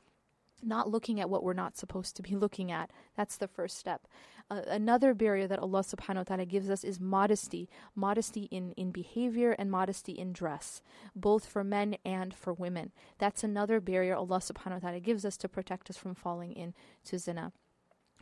[0.64, 2.92] not looking at what we're not supposed to be looking at.
[3.16, 4.08] That's the first step.
[4.50, 7.70] Uh, another barrier that Allah subhanahu wa ta'ala gives us is modesty.
[7.96, 10.82] Modesty in, in behavior and modesty in dress,
[11.16, 12.92] both for men and for women.
[13.18, 17.20] That's another barrier Allah subhanahu wa ta'ala gives us to protect us from falling into
[17.20, 17.52] zina.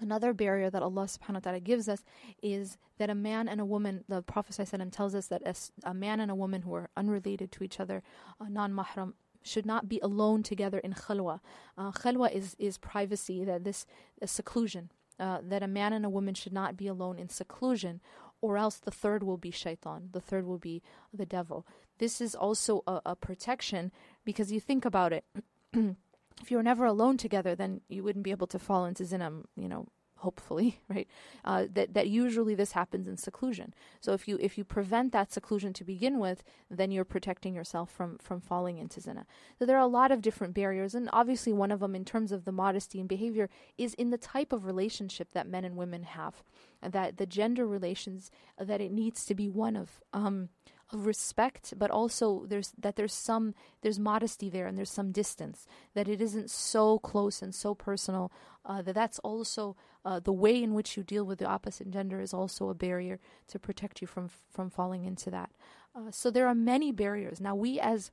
[0.01, 2.03] Another barrier that Allah subhanahu wa ta'ala gives us
[2.43, 4.55] is that a man and a woman, the Prophet
[4.91, 5.55] tells us that a,
[5.89, 8.03] a man and a woman who are unrelated to each other,
[8.49, 9.13] non mahram,
[9.45, 11.39] should not be alone together in khalwa.
[11.77, 13.85] Uh, khalwa is, is privacy, that this
[14.25, 18.01] seclusion, uh, that a man and a woman should not be alone in seclusion,
[18.41, 20.81] or else the third will be shaitan, the third will be
[21.13, 21.65] the devil.
[21.99, 23.91] This is also a, a protection
[24.25, 25.23] because you think about it.
[25.73, 29.31] if you were never alone together, then you wouldn't be able to fall into zina,
[29.55, 29.87] you know,
[30.25, 31.07] hopefully, right?
[31.45, 33.73] Uh, that that usually this happens in seclusion.
[34.01, 37.89] So if you if you prevent that seclusion to begin with, then you're protecting yourself
[37.91, 39.25] from from falling into zina.
[39.57, 42.31] So there are a lot of different barriers, and obviously one of them, in terms
[42.31, 46.03] of the modesty and behavior, is in the type of relationship that men and women
[46.03, 46.43] have,
[46.81, 50.01] that the gender relations that it needs to be one of.
[50.11, 50.49] Um,
[50.91, 56.07] respect, but also there's that there's some there's modesty there and there's some distance that
[56.07, 58.31] it isn't so close and so personal.
[58.65, 62.19] Uh, that that's also uh, the way in which you deal with the opposite gender
[62.19, 65.51] is also a barrier to protect you from from falling into that.
[65.95, 67.39] Uh, so there are many barriers.
[67.39, 68.11] Now we as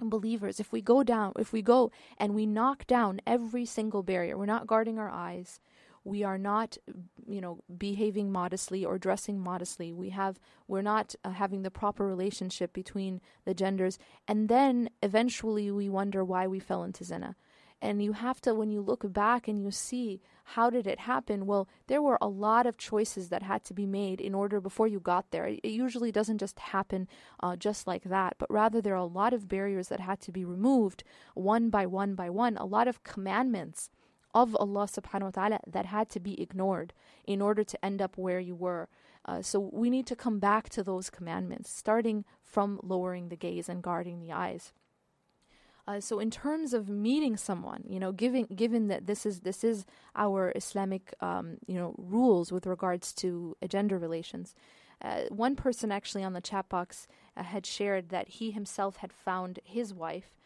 [0.00, 4.36] believers if we go down if we go and we knock down every single barrier
[4.36, 5.60] we're not guarding our eyes
[6.04, 6.76] we are not
[7.26, 9.92] you know behaving modestly or dressing modestly.
[9.92, 13.98] We have we're not uh, having the proper relationship between the genders.
[14.26, 17.36] And then eventually we wonder why we fell into zina.
[17.80, 21.46] And you have to when you look back and you see how did it happen
[21.46, 24.88] well there were a lot of choices that had to be made in order before
[24.88, 25.46] you got there.
[25.46, 27.08] It usually doesn't just happen
[27.40, 30.32] uh, just like that but rather there are a lot of barriers that had to
[30.32, 33.88] be removed one by one by one a lot of commandments
[34.34, 36.92] of Allah subhanahu wa ta'ala that had to be ignored
[37.24, 38.88] in order to end up where you were.
[39.24, 43.68] Uh, so we need to come back to those commandments, starting from lowering the gaze
[43.68, 44.72] and guarding the eyes.
[45.86, 49.64] Uh, so in terms of meeting someone, you know, given given that this is this
[49.64, 54.54] is our Islamic, um, you know, rules with regards to gender relations.
[55.02, 59.12] Uh, one person actually on the chat box uh, had shared that he himself had
[59.12, 60.36] found his wife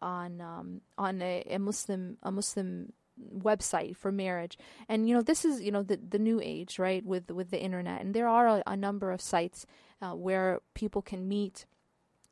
[0.00, 2.92] on um, on a, a Muslim a Muslim
[3.38, 4.58] website for marriage.
[4.88, 7.62] And you know this is you know the the new age right with with the
[7.62, 8.00] internet.
[8.00, 9.66] And there are a, a number of sites
[10.02, 11.66] uh, where people can meet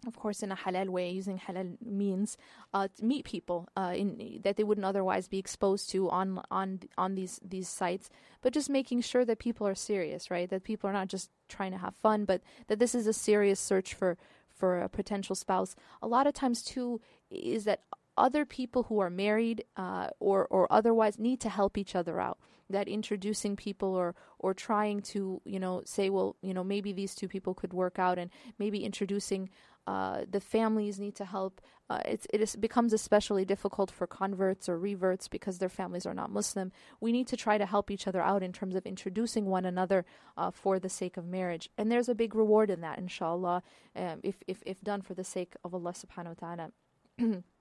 [0.07, 2.37] of course in a halal way using halal means
[2.75, 6.81] uh, to meet people uh, in that they wouldn't otherwise be exposed to on on
[6.99, 8.11] on these these sites.
[8.43, 11.73] But just making sure that people are serious right that people are not just trying
[11.73, 14.17] to have fun but that this is a serious search for
[14.55, 15.75] for a potential spouse.
[16.01, 17.81] A lot of times too is that
[18.17, 22.39] other people who are married uh, or or otherwise need to help each other out.
[22.71, 27.15] That introducing people or or trying to you know say well you know maybe these
[27.15, 29.51] two people could work out and maybe introducing
[29.87, 31.61] uh, the families need to help.
[31.91, 36.31] Uh, it is, becomes especially difficult for converts or reverts because their families are not
[36.31, 36.73] Muslim.
[36.99, 40.07] We need to try to help each other out in terms of introducing one another
[40.39, 41.69] uh, for the sake of marriage.
[41.77, 43.63] And there's a big reward in that, inshallah,
[43.95, 47.43] um, if, if, if done for the sake of Allah subhanahu wa ta'ala.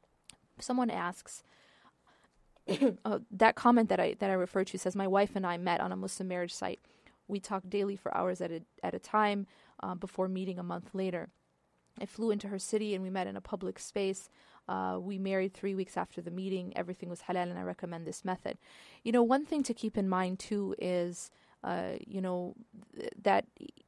[0.60, 1.44] Someone asks,
[3.06, 5.82] uh, that comment that I that I referred to says my wife and I met
[5.82, 6.80] on a Muslim marriage site.
[7.28, 9.48] We talked daily for hours at a at a time
[9.82, 11.30] uh, before meeting a month later.
[12.00, 14.30] I flew into her city and we met in a public space.
[14.68, 16.74] Uh, we married three weeks after the meeting.
[16.76, 18.58] Everything was halal, and I recommend this method.
[19.04, 21.30] You know, one thing to keep in mind too is,
[21.63, 22.56] uh, you know,
[22.95, 23.45] th- that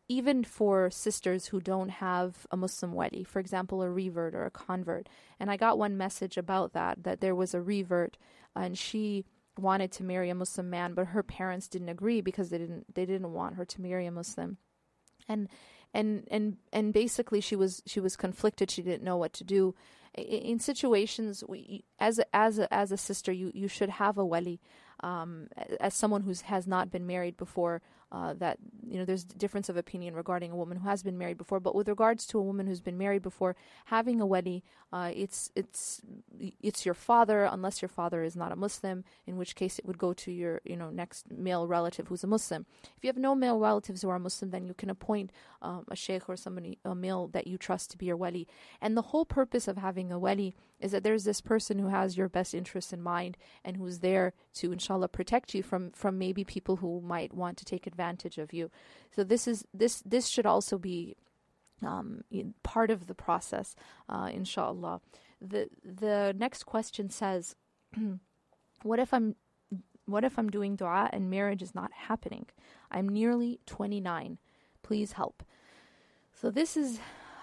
[0.08, 4.52] even for sisters who don't have a Muslim wali, for example, a revert or a
[4.52, 5.10] convert,
[5.40, 8.18] and I got one message about that, that there was a revert
[8.56, 9.26] and she
[9.58, 13.06] wanted to marry a Muslim man, but her parents didn't agree because they didn't they
[13.06, 14.58] didn't want her to marry a Muslim.
[15.28, 15.50] And
[15.94, 18.70] and and and basically she was she was conflicted.
[18.70, 19.76] She didn't know what to do.
[20.14, 24.26] In situations we, as a, as a, as a sister you you should have a
[24.26, 24.62] wali
[25.06, 25.48] um,
[25.80, 29.78] as someone who has not been married before uh, that you know there's difference of
[29.78, 31.60] opinion regarding a woman who has been married before.
[31.60, 34.64] But with regards to a woman who's been married before having a wali
[34.94, 36.02] uh, it's it's
[36.62, 39.98] it's your father unless your father is not a muslim in which case it would
[39.98, 42.66] go to your you know next male relative who's a muslim.
[42.98, 45.96] If you have no male relatives who are muslim then you can appoint um, a
[45.96, 48.48] sheikh or somebody a male that you trust to be your wali
[48.82, 52.18] and the whole purpose of having a wali is that there's this person who has
[52.18, 56.44] your best interests in mind and who's there to inshallah protect you from from maybe
[56.44, 58.70] people who might want to take advantage of you.
[59.12, 61.16] So this is this this should also be
[61.86, 62.24] um,
[62.64, 63.76] part of the process
[64.10, 65.02] uh, inshallah.
[65.42, 67.56] The the next question says
[68.84, 69.36] what if i'm
[70.06, 72.48] what if i'm doing dua and marriage is not happening?
[72.92, 74.38] I'm nearly 29
[74.84, 75.44] please help.
[76.32, 77.00] So this is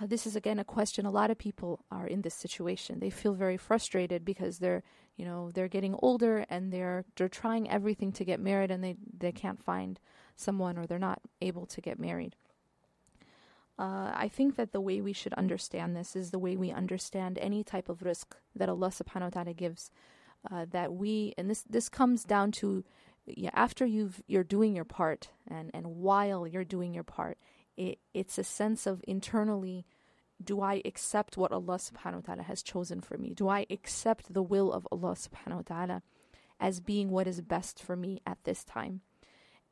[0.06, 3.34] this is again a question a lot of people are in this situation they feel
[3.34, 4.82] very frustrated because they're
[5.16, 8.96] you know they're getting older and they're they're trying everything to get married and they
[9.18, 10.00] they can't find
[10.36, 12.34] someone or they're not able to get married
[13.78, 17.38] uh, I think that the way we should understand this is the way we understand
[17.38, 19.90] any type of rizq that Allah subhanahu wa ta'ala gives.
[20.50, 22.84] Uh, that we, and this, this comes down to
[23.26, 27.38] yeah, after you've, you're doing your part and, and while you're doing your part,
[27.76, 29.84] it, it's a sense of internally
[30.42, 33.32] do I accept what Allah subhanahu wa ta'ala has chosen for me?
[33.34, 36.02] Do I accept the will of Allah subhanahu wa ta'ala
[36.58, 39.02] as being what is best for me at this time?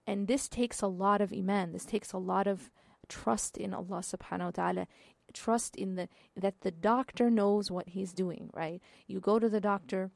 [0.07, 2.71] And this takes a lot of iman, this takes a lot of
[3.09, 4.87] trust in Allah subhanahu wa ta'ala.
[5.33, 8.81] Trust in the that the doctor knows what he's doing, right?
[9.07, 10.11] You go to the doctor,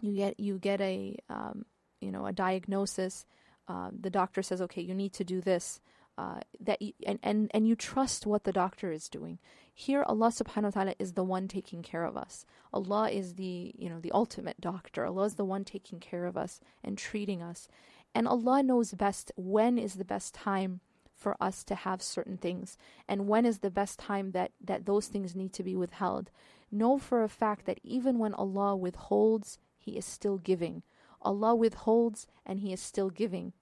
[0.00, 1.66] you get you get a um,
[2.00, 3.26] you know a diagnosis.
[3.68, 5.80] Uh, the doctor says, okay, you need to do this
[6.18, 9.38] uh, that you, and, and and you trust what the doctor is doing.
[9.72, 12.46] Here, Allah Subhanahu wa Taala is the one taking care of us.
[12.72, 15.04] Allah is the you know the ultimate doctor.
[15.04, 17.68] Allah is the one taking care of us and treating us,
[18.14, 20.80] and Allah knows best when is the best time
[21.16, 22.76] for us to have certain things
[23.08, 26.30] and when is the best time that that those things need to be withheld
[26.70, 30.82] know for a fact that even when Allah withholds he is still giving
[31.22, 33.54] Allah withholds and he is still giving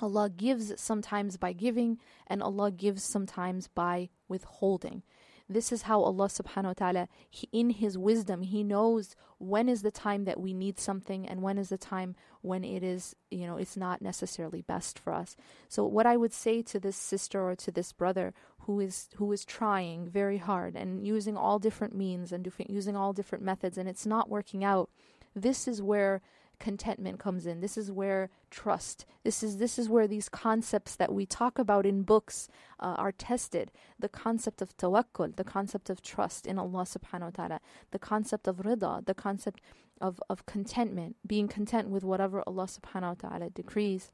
[0.00, 5.02] Allah gives sometimes by giving, and Allah gives sometimes by withholding.
[5.48, 9.82] This is how Allah subhanahu wa ta'ala, he, in His wisdom, He knows when is
[9.82, 13.46] the time that we need something and when is the time when it is, you
[13.46, 15.36] know, it's not necessarily best for us.
[15.68, 19.30] So what I would say to this sister or to this brother who is who
[19.30, 23.88] is trying very hard and using all different means and using all different methods and
[23.88, 24.90] it's not working out,
[25.34, 26.22] this is where
[26.58, 27.60] contentment comes in.
[27.60, 29.06] This is where trust.
[29.24, 32.48] This is this is where these concepts that we talk about in books
[32.80, 33.70] uh, are tested.
[33.98, 38.46] The concept of tawakkul, the concept of trust in Allah subhanahu wa ta'ala, the concept
[38.48, 39.60] of rida, the concept
[40.00, 44.12] of, of contentment, being content with whatever Allah subhanahu wa ta'ala decrees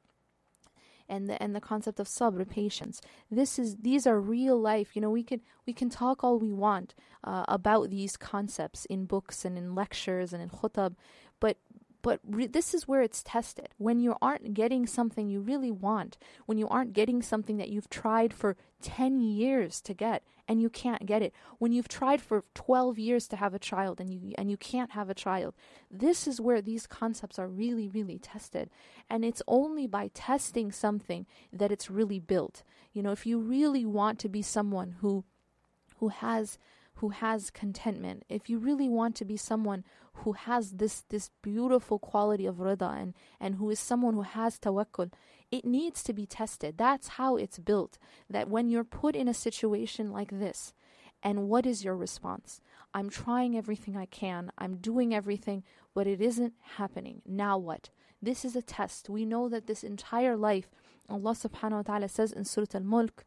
[1.09, 3.01] and the and the concept of sabr, patience.
[3.31, 4.97] This is these are real life.
[4.97, 9.05] You know, we can we can talk all we want uh, about these concepts in
[9.05, 10.95] books and in lectures and in khutab,
[11.38, 11.59] but
[12.03, 13.69] but re- this is where it's tested.
[13.79, 17.88] When you aren't getting something you really want, when you aren't getting something that you've
[17.88, 22.44] tried for 10 years to get and you can't get it, when you've tried for
[22.55, 25.55] 12 years to have a child and you and you can't have a child.
[25.90, 28.69] This is where these concepts are really really tested.
[29.09, 32.65] And it's only by testing something that it's really built.
[32.92, 35.25] You know, if you really want to be someone who
[35.98, 36.59] who has
[36.97, 39.85] who has contentment, if you really want to be someone
[40.15, 44.59] who has this this beautiful quality of rida and, and who is someone who has
[44.59, 45.11] tawakkul,
[45.51, 46.79] it needs to be tested.
[46.79, 47.99] That's how it's built.
[48.31, 50.73] That when you're put in a situation like this,
[51.23, 52.61] and what is your response?
[52.95, 55.63] I'm trying everything I can, I'm doing everything,
[55.95, 57.23] but it isn't happening.
[57.27, 57.90] Now what?
[58.21, 59.09] This is a test.
[59.09, 60.69] We know that this entire life,
[61.09, 63.25] Allah subhanahu wa ta'ala says in Surah Al Mulk,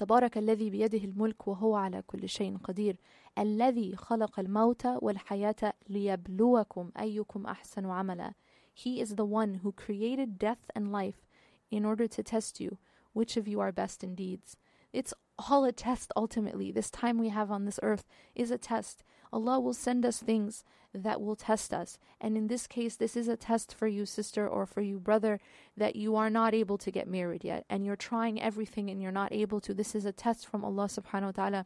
[0.00, 2.96] تبارك الذي بيده الملك وهو على كل شيء قدير
[3.38, 8.34] الذي خلق الموت والحياة ليبلوكم أيكم أحسن عملا
[8.74, 11.26] He is the one who created death and life
[11.70, 12.76] in order to test you
[13.14, 14.58] which of you are best in deeds.
[14.92, 16.70] It's all a test ultimately.
[16.70, 19.02] This time we have on this earth is a test.
[19.32, 21.97] Allah will send us things that will test us.
[22.19, 25.39] And in this case, this is a test for you, sister, or for you, brother,
[25.77, 27.65] that you are not able to get married yet.
[27.69, 29.73] And you're trying everything and you're not able to.
[29.73, 31.65] This is a test from Allah subhanahu wa ta'ala.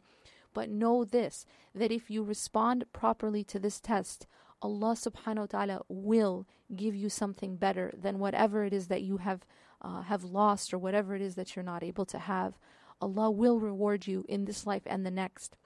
[0.54, 4.26] But know this that if you respond properly to this test,
[4.62, 9.18] Allah subhanahu wa ta'ala will give you something better than whatever it is that you
[9.18, 9.44] have
[9.82, 12.54] uh, have lost or whatever it is that you're not able to have.
[13.00, 15.56] Allah will reward you in this life and the next.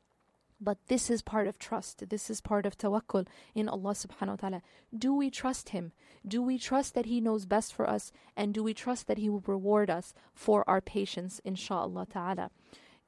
[0.60, 2.08] But this is part of trust.
[2.10, 4.62] This is part of tawakkul in Allah subhanahu wa ta'ala.
[4.96, 5.92] Do we trust Him?
[6.26, 8.12] Do we trust that He knows best for us?
[8.36, 12.50] And do we trust that He will reward us for our patience, inshaAllah ta'ala?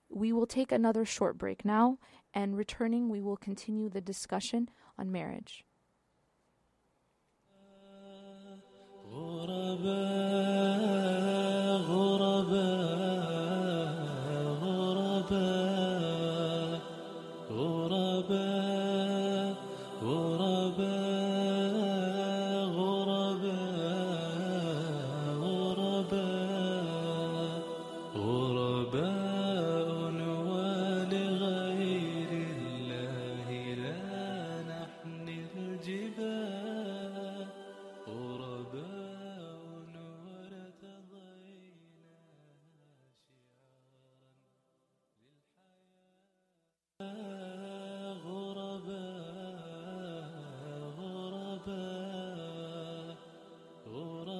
[0.08, 1.98] We will take another short break now,
[2.32, 5.64] and returning, we will continue the discussion on marriage.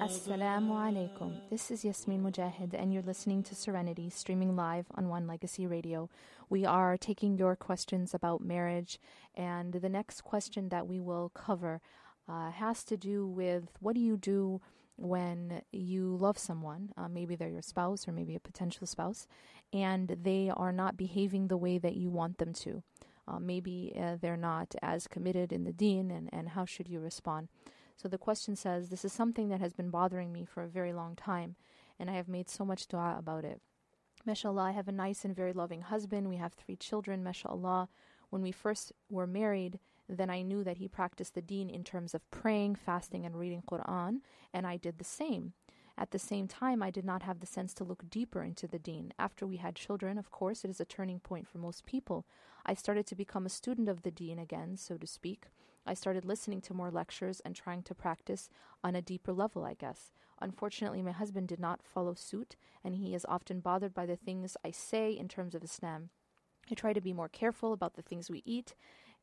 [0.03, 1.31] Assalamu alaikum.
[1.49, 6.09] This is Yasmin Mogahed, and you're listening to Serenity, streaming live on One Legacy Radio.
[6.49, 8.99] We are taking your questions about marriage,
[9.33, 11.79] and the next question that we will cover
[12.27, 14.59] uh, has to do with what do you do
[14.97, 19.25] when you love someone, uh, maybe they're your spouse or maybe a potential spouse,
[19.71, 22.83] and they are not behaving the way that you want them to.
[23.25, 26.99] Uh, maybe uh, they're not as committed in the deen, and, and how should you
[26.99, 27.47] respond?
[27.95, 30.93] So the question says, This is something that has been bothering me for a very
[30.93, 31.55] long time,
[31.99, 33.61] and I have made so much dua about it.
[34.27, 36.29] MashaAllah, I have a nice and very loving husband.
[36.29, 37.87] We have three children, MashaAllah.
[38.29, 42.13] When we first were married, then I knew that he practiced the deen in terms
[42.13, 44.21] of praying, fasting, and reading Quran,
[44.53, 45.53] and I did the same.
[45.97, 48.79] At the same time, I did not have the sense to look deeper into the
[48.79, 49.13] deen.
[49.19, 52.25] After we had children, of course, it is a turning point for most people.
[52.65, 55.47] I started to become a student of the deen again, so to speak.
[55.85, 58.49] I started listening to more lectures and trying to practice
[58.83, 60.13] on a deeper level, I guess.
[60.39, 64.55] Unfortunately, my husband did not follow suit, and he is often bothered by the things
[64.63, 66.09] I say in terms of Islam.
[66.71, 68.75] I try to be more careful about the things we eat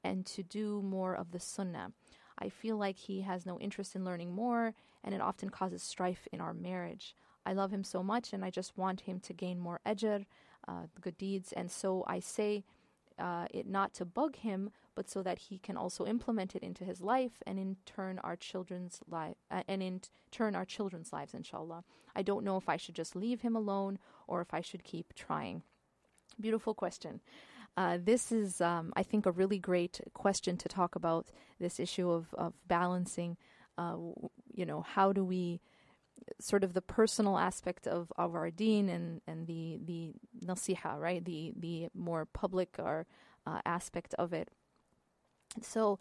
[0.05, 1.93] and to do more of the sunnah.
[2.39, 6.27] I feel like he has no interest in learning more, and it often causes strife
[6.33, 7.15] in our marriage.
[7.45, 10.25] I love him so much, and I just want him to gain more ajr,
[10.69, 12.65] uh, good deeds, and so I say
[13.21, 16.85] uh, it not to bug him, but so that he can also implement it into
[16.85, 20.01] his life and in turn our children's life uh, and in
[20.31, 21.85] turn our children's lives inshallah.
[22.15, 25.15] I don't know if i should just leave him alone or if i should keep
[25.15, 25.63] trying.
[26.41, 27.21] Beautiful question.
[27.77, 32.11] Uh, this is um, i think a really great question to talk about this issue
[32.11, 33.37] of, of balancing
[33.79, 33.97] uh,
[34.53, 35.61] you know how do we
[36.39, 40.13] sort of the personal aspect of, of our deen and, and the the
[40.45, 41.25] nasiha, right?
[41.25, 43.07] The the more public or
[43.47, 44.49] uh, aspect of it.
[45.63, 45.99] So,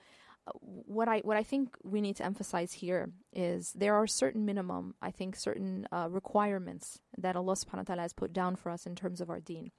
[0.48, 4.46] uh, what I what I think we need to emphasize here is there are certain
[4.46, 8.70] minimum, I think, certain uh, requirements that Allah Subhanahu wa Taala has put down for
[8.70, 9.72] us in terms of our Deen,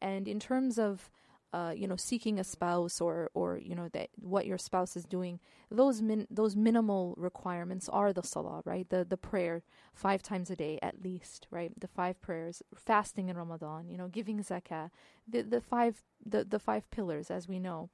[0.00, 1.10] and in terms of
[1.52, 5.04] uh, you know seeking a spouse or or you know that what your spouse is
[5.04, 5.40] doing
[5.70, 9.62] those min- those minimal requirements are the salah right the the prayer
[9.94, 14.08] five times a day at least right the five prayers fasting in ramadan you know
[14.08, 14.90] giving zakah
[15.26, 17.88] the the five the the five pillars as we know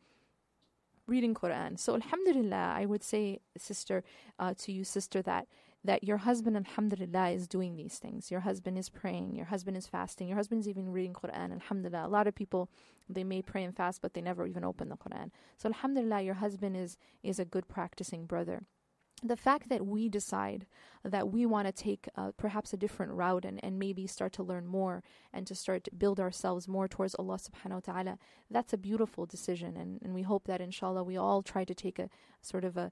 [1.07, 1.79] reading Quran.
[1.79, 4.05] So, Alhamdulillah, I would say, sister,
[4.39, 5.47] uh, to you, sister, that
[5.85, 8.31] that your husband, alhamdulillah, is doing these things.
[8.31, 12.07] Your husband is praying, your husband is fasting, your husband is even reading Quran, alhamdulillah.
[12.07, 12.71] A lot of people,
[13.09, 15.31] they may pray and fast, but they never even open the Quran.
[15.59, 18.63] So, alhamdulillah, your husband is, is a good practicing brother
[19.23, 20.67] the fact that we decide
[21.05, 24.43] that we want to take uh, perhaps a different route and, and maybe start to
[24.43, 25.03] learn more
[25.33, 28.19] and to start to build ourselves more towards Allah subhanahu wa ta'ala,
[28.51, 29.77] that's a beautiful decision.
[29.77, 32.09] And, and we hope that inshallah we all try to take a
[32.41, 32.91] sort of a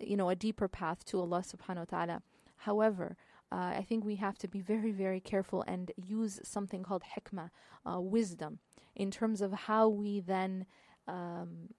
[0.00, 2.22] you know, a deeper path to Allah subhanahu wa ta'ala.
[2.58, 3.16] However,
[3.50, 7.50] uh, I think we have to be very, very careful and use something called hikmah,
[7.90, 8.58] uh, wisdom,
[8.94, 10.66] in terms of how we then
[11.06, 11.70] um,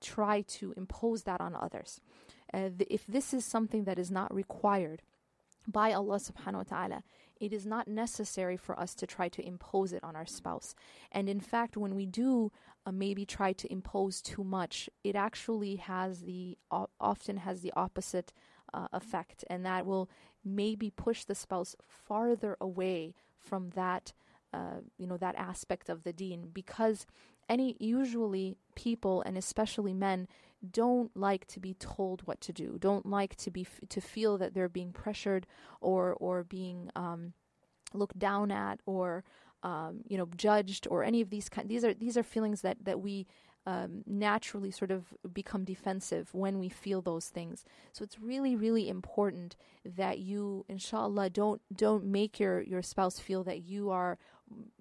[0.00, 2.00] try to impose that on others.
[2.52, 5.02] Uh, if this is something that is not required
[5.68, 7.02] by Allah subhanahu wa ta'ala,
[7.40, 10.74] it is not necessary for us to try to impose it on our spouse.
[11.10, 12.52] And in fact, when we do
[12.86, 17.72] uh, maybe try to impose too much, it actually has the uh, often has the
[17.74, 18.32] opposite
[18.72, 20.08] uh, effect, and that will
[20.44, 24.12] maybe push the spouse farther away from that.
[24.52, 27.06] Uh, you know that aspect of the deen because
[27.48, 30.26] any usually people and especially men
[30.70, 34.54] don't like to be told what to do don't like to be to feel that
[34.54, 35.46] they're being pressured
[35.80, 37.32] or or being um,
[37.94, 39.24] looked down at or
[39.62, 42.76] um, you know judged or any of these kind these are these are feelings that
[42.84, 43.26] that we
[43.66, 47.64] um, naturally sort of become defensive when we feel those things.
[47.92, 53.44] So it's really, really important that you, inshallah, don't don't make your your spouse feel
[53.44, 54.18] that you are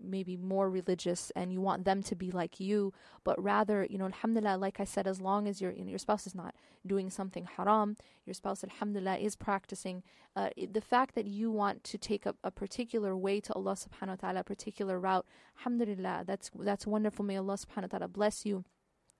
[0.02, 2.94] maybe more religious and you want them to be like you,
[3.24, 6.00] but rather, you know, alhamdulillah, like I said, as long as your you know, your
[6.00, 6.56] spouse is not
[6.86, 7.96] doing something haram,
[8.26, 10.04] your spouse, alhamdulillah, is practicing.
[10.36, 14.10] Uh, the fact that you want to take a, a particular way to Allah subhanahu
[14.10, 15.26] wa ta'ala, a particular route,
[15.60, 17.26] alhamdulillah, that's that's wonderful.
[17.26, 18.64] May Allah subhanahu wa ta'ala bless you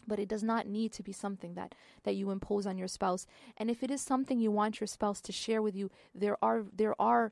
[0.10, 3.26] but it does not need to be something that that you impose on your spouse
[3.56, 6.64] and if it is something you want your spouse to share with you there are
[6.76, 7.32] there are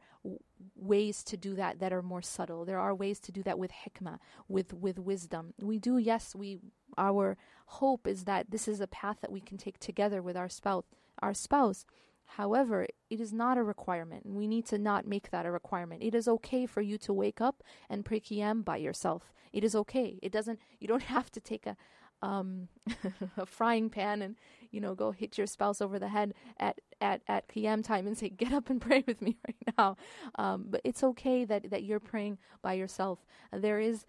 [0.76, 3.72] ways to do that that are more subtle there are ways to do that with
[3.72, 6.60] hikmah with with wisdom we do yes we
[6.98, 7.38] our
[7.82, 10.86] hope is that this is a path that we can take together with our spouse
[11.22, 11.86] our spouse
[12.32, 14.26] However, it is not a requirement.
[14.26, 16.04] We need to not make that a requirement.
[16.04, 19.32] It is okay for you to wake up and pray qiyam by yourself.
[19.54, 20.20] It is okay.
[20.22, 21.78] It doesn't you don't have to take a
[22.22, 22.68] um,
[23.38, 24.36] a frying pan and
[24.72, 28.18] you know go hit your spouse over the head at at at qiyam time and
[28.18, 29.96] say get up and pray with me right now
[30.36, 33.20] um, but it's okay that that you're praying by yourself
[33.52, 34.06] there is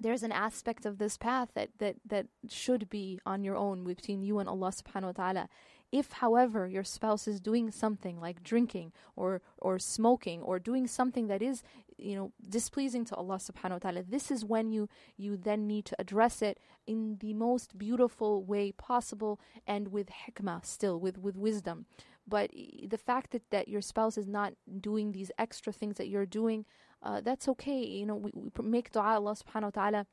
[0.00, 4.22] there's an aspect of this path that, that, that should be on your own between
[4.22, 5.48] you and Allah subhanahu wa ta'ala.
[5.92, 11.28] If, however, your spouse is doing something like drinking or, or smoking or doing something
[11.28, 11.62] that is,
[11.96, 15.84] you know, displeasing to Allah subhanahu wa ta'ala, this is when you, you then need
[15.86, 21.36] to address it in the most beautiful way possible and with hikmah still, with, with
[21.36, 21.86] wisdom.
[22.28, 26.26] But the fact that, that your spouse is not doing these extra things that you're
[26.26, 26.64] doing,
[27.02, 27.84] uh, that's okay.
[27.84, 30.06] You know, we, we make dua Allah subhanahu wa ta'ala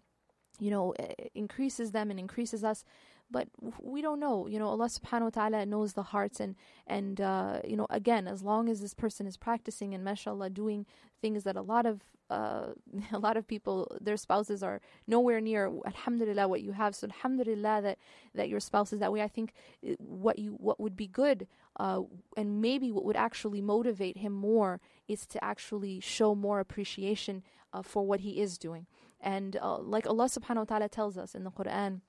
[0.60, 0.94] you know,
[1.34, 2.84] increases them and increases us.
[3.32, 3.48] But
[3.82, 4.48] we don't know.
[4.48, 6.56] You know, Allah subhanahu wa ta'ala knows the hearts and,
[6.86, 10.86] and uh, you know, again, as long as this person is practicing and mashallah doing
[11.22, 12.68] things that a lot of uh,
[13.12, 16.96] a lot of people, their spouses are nowhere near, alhamdulillah, what you have.
[16.96, 17.98] So alhamdulillah that,
[18.34, 19.22] that your spouse is that way.
[19.22, 19.54] I think
[19.88, 21.48] uh, what you what would be good
[21.80, 22.02] uh,
[22.38, 27.44] and maybe what would actually motivate him more is to actually show more appreciation
[27.74, 28.86] uh, for what he is doing.
[29.20, 32.02] And uh, like Allah subhanahu wa ta'ala tells us in the Quran,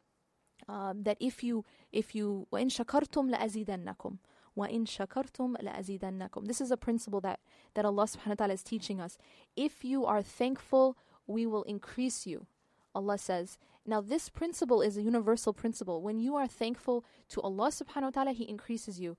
[0.67, 4.17] um, that if you if you وإن شكرتم لأزيدنكم
[4.55, 7.39] وإن شكرتم لأزيدنكم This is a principle that,
[7.73, 9.17] that Allah subhanahu wa ta'ala is teaching us.
[9.55, 10.97] If you are thankful,
[11.27, 12.45] we will increase you.
[12.93, 13.57] Allah says.
[13.85, 16.01] Now, this principle is a universal principle.
[16.01, 19.17] When you are thankful to Allah subhanahu wa ta'ala, He increases you.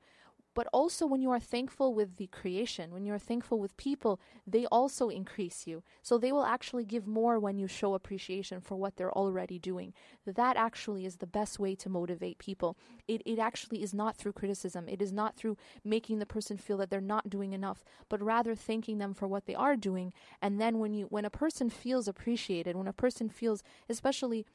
[0.55, 4.65] But also, when you are thankful with the creation, when you're thankful with people, they
[4.67, 5.83] also increase you.
[6.01, 9.93] So they will actually give more when you show appreciation for what they're already doing.
[10.25, 12.77] That actually is the best way to motivate people.
[13.05, 16.77] It, it actually is not through criticism, it is not through making the person feel
[16.77, 20.13] that they're not doing enough, but rather thanking them for what they are doing.
[20.41, 24.45] And then when you when a person feels appreciated, when a person feels, especially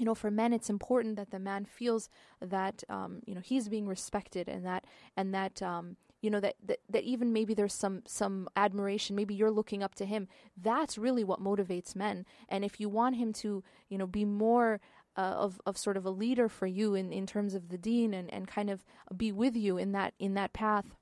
[0.00, 2.08] you know for men it's important that the man feels
[2.40, 4.84] that um, you know he's being respected and that
[5.16, 9.14] and that um, you know that, that that even maybe there's some some admiration.
[9.16, 10.28] Maybe you're looking up to him.
[10.56, 12.26] That's really what motivates men.
[12.48, 14.80] And if you want him to you know be more
[15.16, 18.14] uh, of of sort of a leader for you in in terms of the deen
[18.14, 18.84] and and kind of
[19.16, 20.94] be with you in that in that path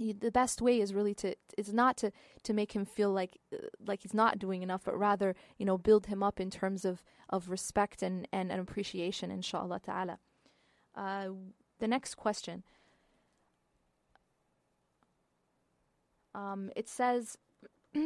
[0.00, 2.10] the best way is really to it's not to
[2.42, 5.76] to make him feel like uh, like he's not doing enough but rather you know
[5.78, 10.18] build him up in terms of of respect and and, and appreciation inshallah ta'ala
[10.96, 11.28] uh,
[11.78, 12.62] the next question
[16.34, 17.36] Um, it says,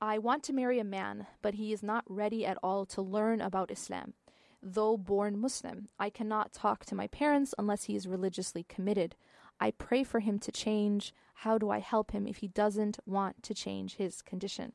[0.00, 3.40] I want to marry a man, but he is not ready at all to learn
[3.40, 4.14] about Islam.
[4.62, 9.16] Though born Muslim, I cannot talk to my parents unless he is religiously committed.
[9.58, 11.12] I pray for him to change.
[11.34, 14.72] How do I help him if he doesn't want to change his condition?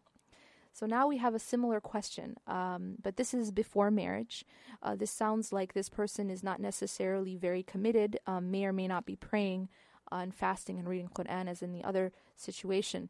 [0.73, 4.45] So now we have a similar question, um, but this is before marriage.
[4.83, 8.87] Uh, this sounds like this person is not necessarily very committed, um, may or may
[8.87, 9.69] not be praying
[10.11, 13.09] uh, and fasting and reading Quran as in the other situation.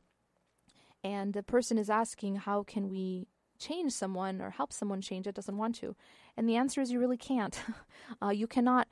[1.04, 3.28] And the person is asking, how can we
[3.60, 5.96] change someone or help someone change it doesn't want to?
[6.36, 7.60] And the answer is you really can't.
[8.22, 8.88] uh, you cannot.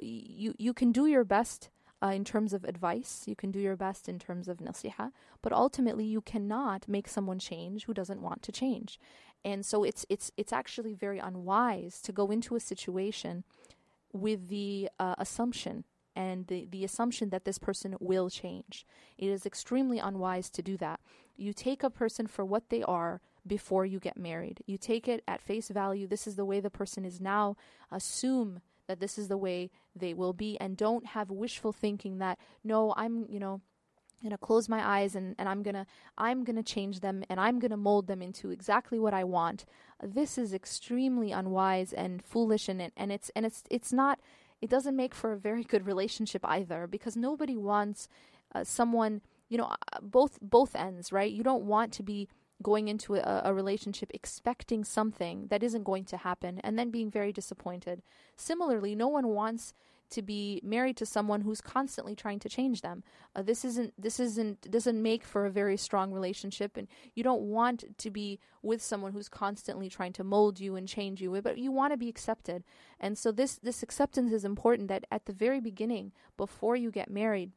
[0.00, 1.70] You you can do your best
[2.02, 3.24] uh, in terms of advice.
[3.26, 5.12] You can do your best in terms of nasiha,
[5.42, 8.98] but ultimately you cannot make someone change who doesn't want to change.
[9.44, 13.44] And so it's it's it's actually very unwise to go into a situation
[14.12, 15.84] with the uh, assumption
[16.16, 18.84] and the, the assumption that this person will change.
[19.16, 21.00] It is extremely unwise to do that.
[21.36, 24.62] You take a person for what they are before you get married.
[24.66, 26.06] You take it at face value.
[26.06, 27.56] This is the way the person is now.
[27.90, 28.60] Assume
[28.90, 32.92] that this is the way they will be and don't have wishful thinking that no
[32.96, 33.60] i'm you know
[34.20, 35.86] gonna close my eyes and, and i'm gonna
[36.18, 39.64] i'm gonna change them and i'm gonna mold them into exactly what i want
[40.02, 44.18] this is extremely unwise and foolish and, and it's and it's it's not
[44.60, 48.08] it doesn't make for a very good relationship either because nobody wants
[48.56, 52.28] uh, someone you know uh, both both ends right you don't want to be
[52.62, 57.10] going into a, a, relationship expecting something that isn't going to happen and then being
[57.10, 58.02] very disappointed.
[58.36, 59.72] Similarly, no one wants
[60.10, 63.02] to be married to someone who's constantly trying to change them.
[63.34, 67.42] Uh, this isn't this isn't doesn't make for a very strong relationship and you don't
[67.42, 71.58] want to be with someone who's constantly trying to mold you and change you, but
[71.58, 72.64] you want to be accepted.
[72.98, 77.08] And so this this acceptance is important that at the very beginning before you get
[77.08, 77.52] married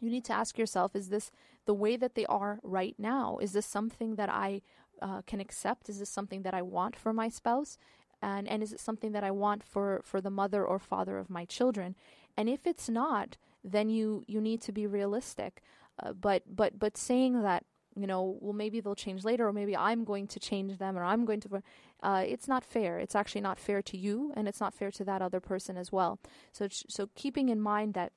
[0.00, 1.30] you need to ask yourself is this
[1.66, 3.38] the way that they are right now?
[3.40, 4.62] Is this something that I
[5.02, 5.88] uh, can accept?
[5.88, 7.78] Is this something that I want for my spouse?
[8.22, 11.30] And, and is it something that I want for, for the mother or father of
[11.30, 11.96] my children?
[12.36, 15.62] And if it's not, then you, you need to be realistic.
[16.02, 17.64] Uh, but, but, but saying that,
[17.96, 21.04] you know, well, maybe they'll change later, or maybe I'm going to change them, or
[21.04, 21.62] I'm going to,
[22.02, 22.98] uh, it's not fair.
[22.98, 25.90] It's actually not fair to you, and it's not fair to that other person as
[25.90, 26.18] well.
[26.52, 28.12] So, so keeping in mind that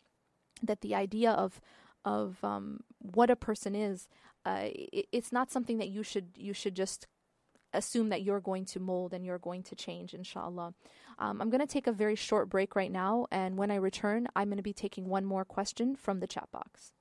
[0.63, 1.61] that the idea of
[2.05, 4.09] of um, what a person is,
[4.45, 7.07] uh, it, it's not something that you should you should just
[7.73, 10.73] assume that you're going to mold and you're going to change, inshallah.
[11.17, 14.27] Um, I'm going to take a very short break right now, and when I return,
[14.35, 16.91] I'm going to be taking one more question from the chat box.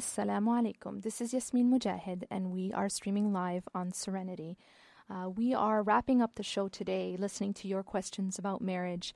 [0.00, 1.02] Assalamu alaikum.
[1.02, 4.56] This is Yasmin Mogahed, and we are streaming live on Serenity.
[5.10, 9.12] Uh, we are wrapping up the show today, listening to your questions about marriage.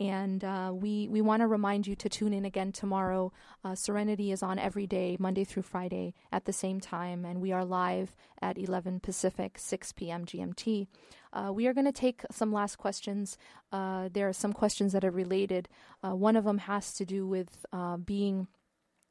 [0.00, 3.32] And uh, we, we want to remind you to tune in again tomorrow.
[3.64, 7.24] Uh, Serenity is on every day, Monday through Friday, at the same time.
[7.24, 10.24] And we are live at 11 Pacific, 6 p.m.
[10.24, 10.86] GMT.
[11.32, 13.36] Uh, we are going to take some last questions.
[13.72, 15.68] Uh, there are some questions that are related.
[16.02, 17.66] Uh, one of them has to do with
[18.04, 18.46] being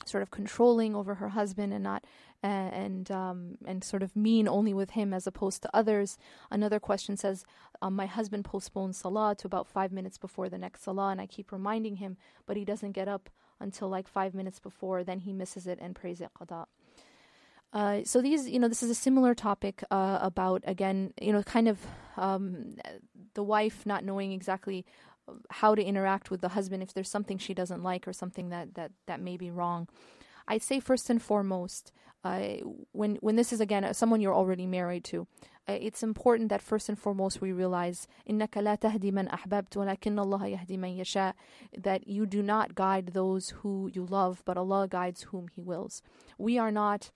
[0.08, 2.04] sort of controlling over her husband and not
[2.44, 6.18] uh, and um, and sort of mean only with him as opposed to others.
[6.52, 7.46] Another question says,
[7.82, 11.26] um, "My husband postpones salah to about five minutes before the next salah, and I
[11.26, 13.30] keep reminding him, but he doesn't get up
[13.60, 15.04] until like five minutes before.
[15.04, 16.66] Then he misses it and prays it qada."
[17.74, 21.44] Uh, so these, you know, this is a similar topic uh, about again, you know,
[21.44, 21.80] kind of
[22.16, 22.76] um,
[23.34, 24.86] the wife not knowing exactly
[25.51, 28.75] how to interact with the husband if there's something she doesn't like or something that
[28.75, 29.89] that that may be wrong.
[30.49, 31.93] I'd say first and foremost,
[32.25, 32.57] uh,
[32.93, 35.27] when when this is again someone you're already married to,
[35.69, 40.19] uh, it's important that first and foremost we realize إنك لا تهدي من أحببت ولكن
[40.19, 41.35] الله يهدي من يشاء
[41.79, 46.03] that you do not guide those who you love, but Allah guides whom He wills.
[46.39, 47.11] We are not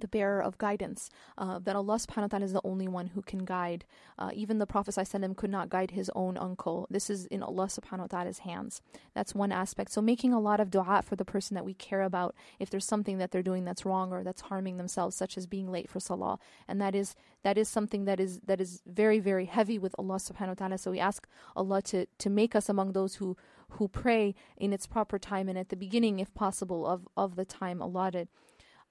[0.00, 3.22] the bearer of guidance, uh, that Allah subhanahu wa ta'ala is the only one who
[3.22, 3.84] can guide.
[4.18, 6.86] Uh, even the Prophet ﷺ could not guide his own uncle.
[6.90, 8.80] This is in Allah subhanahu wa ta'ala's hands.
[9.14, 9.92] That's one aspect.
[9.92, 12.86] So making a lot of dua for the person that we care about if there's
[12.86, 16.00] something that they're doing that's wrong or that's harming themselves, such as being late for
[16.00, 16.38] salah.
[16.68, 20.16] And that is that is something that is that is very, very heavy with Allah
[20.16, 20.78] subhanahu wa ta'ala.
[20.78, 23.36] So we ask Allah to, to make us among those who,
[23.70, 27.44] who pray in its proper time and at the beginning, if possible, of, of the
[27.44, 28.28] time allotted.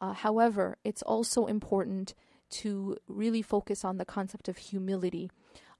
[0.02, 2.14] Uh, however, it's also important
[2.50, 5.30] to really focus on the concept of humility.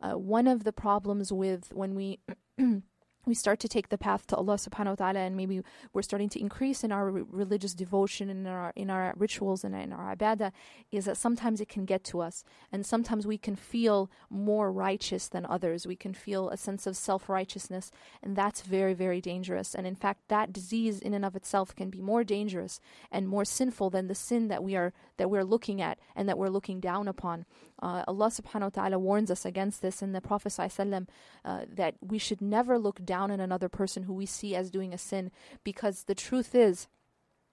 [0.02, 2.20] Uh, one of the problems with when we
[3.26, 5.62] we start to take the path to Allah subhanahu wa ta'ala and maybe
[5.94, 9.64] we're starting to increase in our re- religious devotion and in our in our rituals
[9.64, 10.52] and in our ibadah
[10.92, 15.28] is that sometimes it can get to us and sometimes we can feel more righteous
[15.28, 15.88] than others.
[15.88, 19.74] We can feel a sense of self-righteousness and that's very very dangerous.
[19.74, 22.80] And in fact that disease in and of itself can be more dangerous
[23.12, 26.38] and more sinful than the sin that we are that we're looking at and that
[26.38, 27.46] we're looking down upon.
[27.82, 31.08] Uh, Allah subhanahu wa ta'ala warns us against this in the Prophet sallallahu
[31.44, 34.92] uh, that we should never look down on another person who we see as doing
[34.92, 35.30] a sin
[35.64, 36.88] because the truth is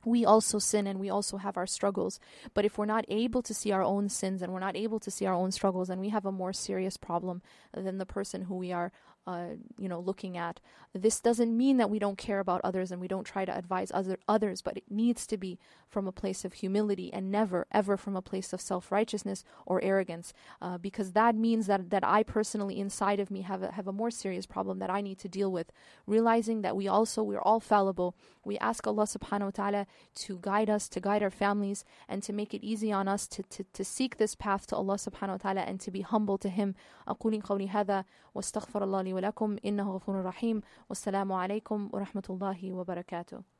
[0.06, 2.18] we also sin and we also have our struggles.
[2.54, 5.10] But if we're not able to see our own sins and we're not able to
[5.10, 7.42] see our own struggles, then we have a more serious problem
[7.74, 8.90] than the person who we are
[9.29, 10.59] uh, you know, looking at.
[10.93, 13.91] This doesn't mean that we don't care about others and we don't try to advise
[13.93, 17.97] other others, but it needs to be from a place of humility and never ever
[17.97, 20.31] from a place of self righteousness or arrogance,
[20.61, 23.91] uh, because that means that that I personally inside of me have a, have a
[23.91, 25.71] more serious problem that I need to deal with.
[26.07, 28.15] Realizing that we also we're all fallible.
[28.45, 29.85] We ask Allah Subhanahu wa Taala
[30.15, 33.43] to guide us, to guide our families, and to make it easy on us to
[33.43, 36.47] to, to seek this path to Allah Subhanahu wa Taala and to be humble to
[36.47, 36.75] Him.
[37.07, 43.59] أقول قولي هذا واستغفر الله لي ولكم إنه غفور رحيم والسلام عليكم ورحمة الله وبركاته.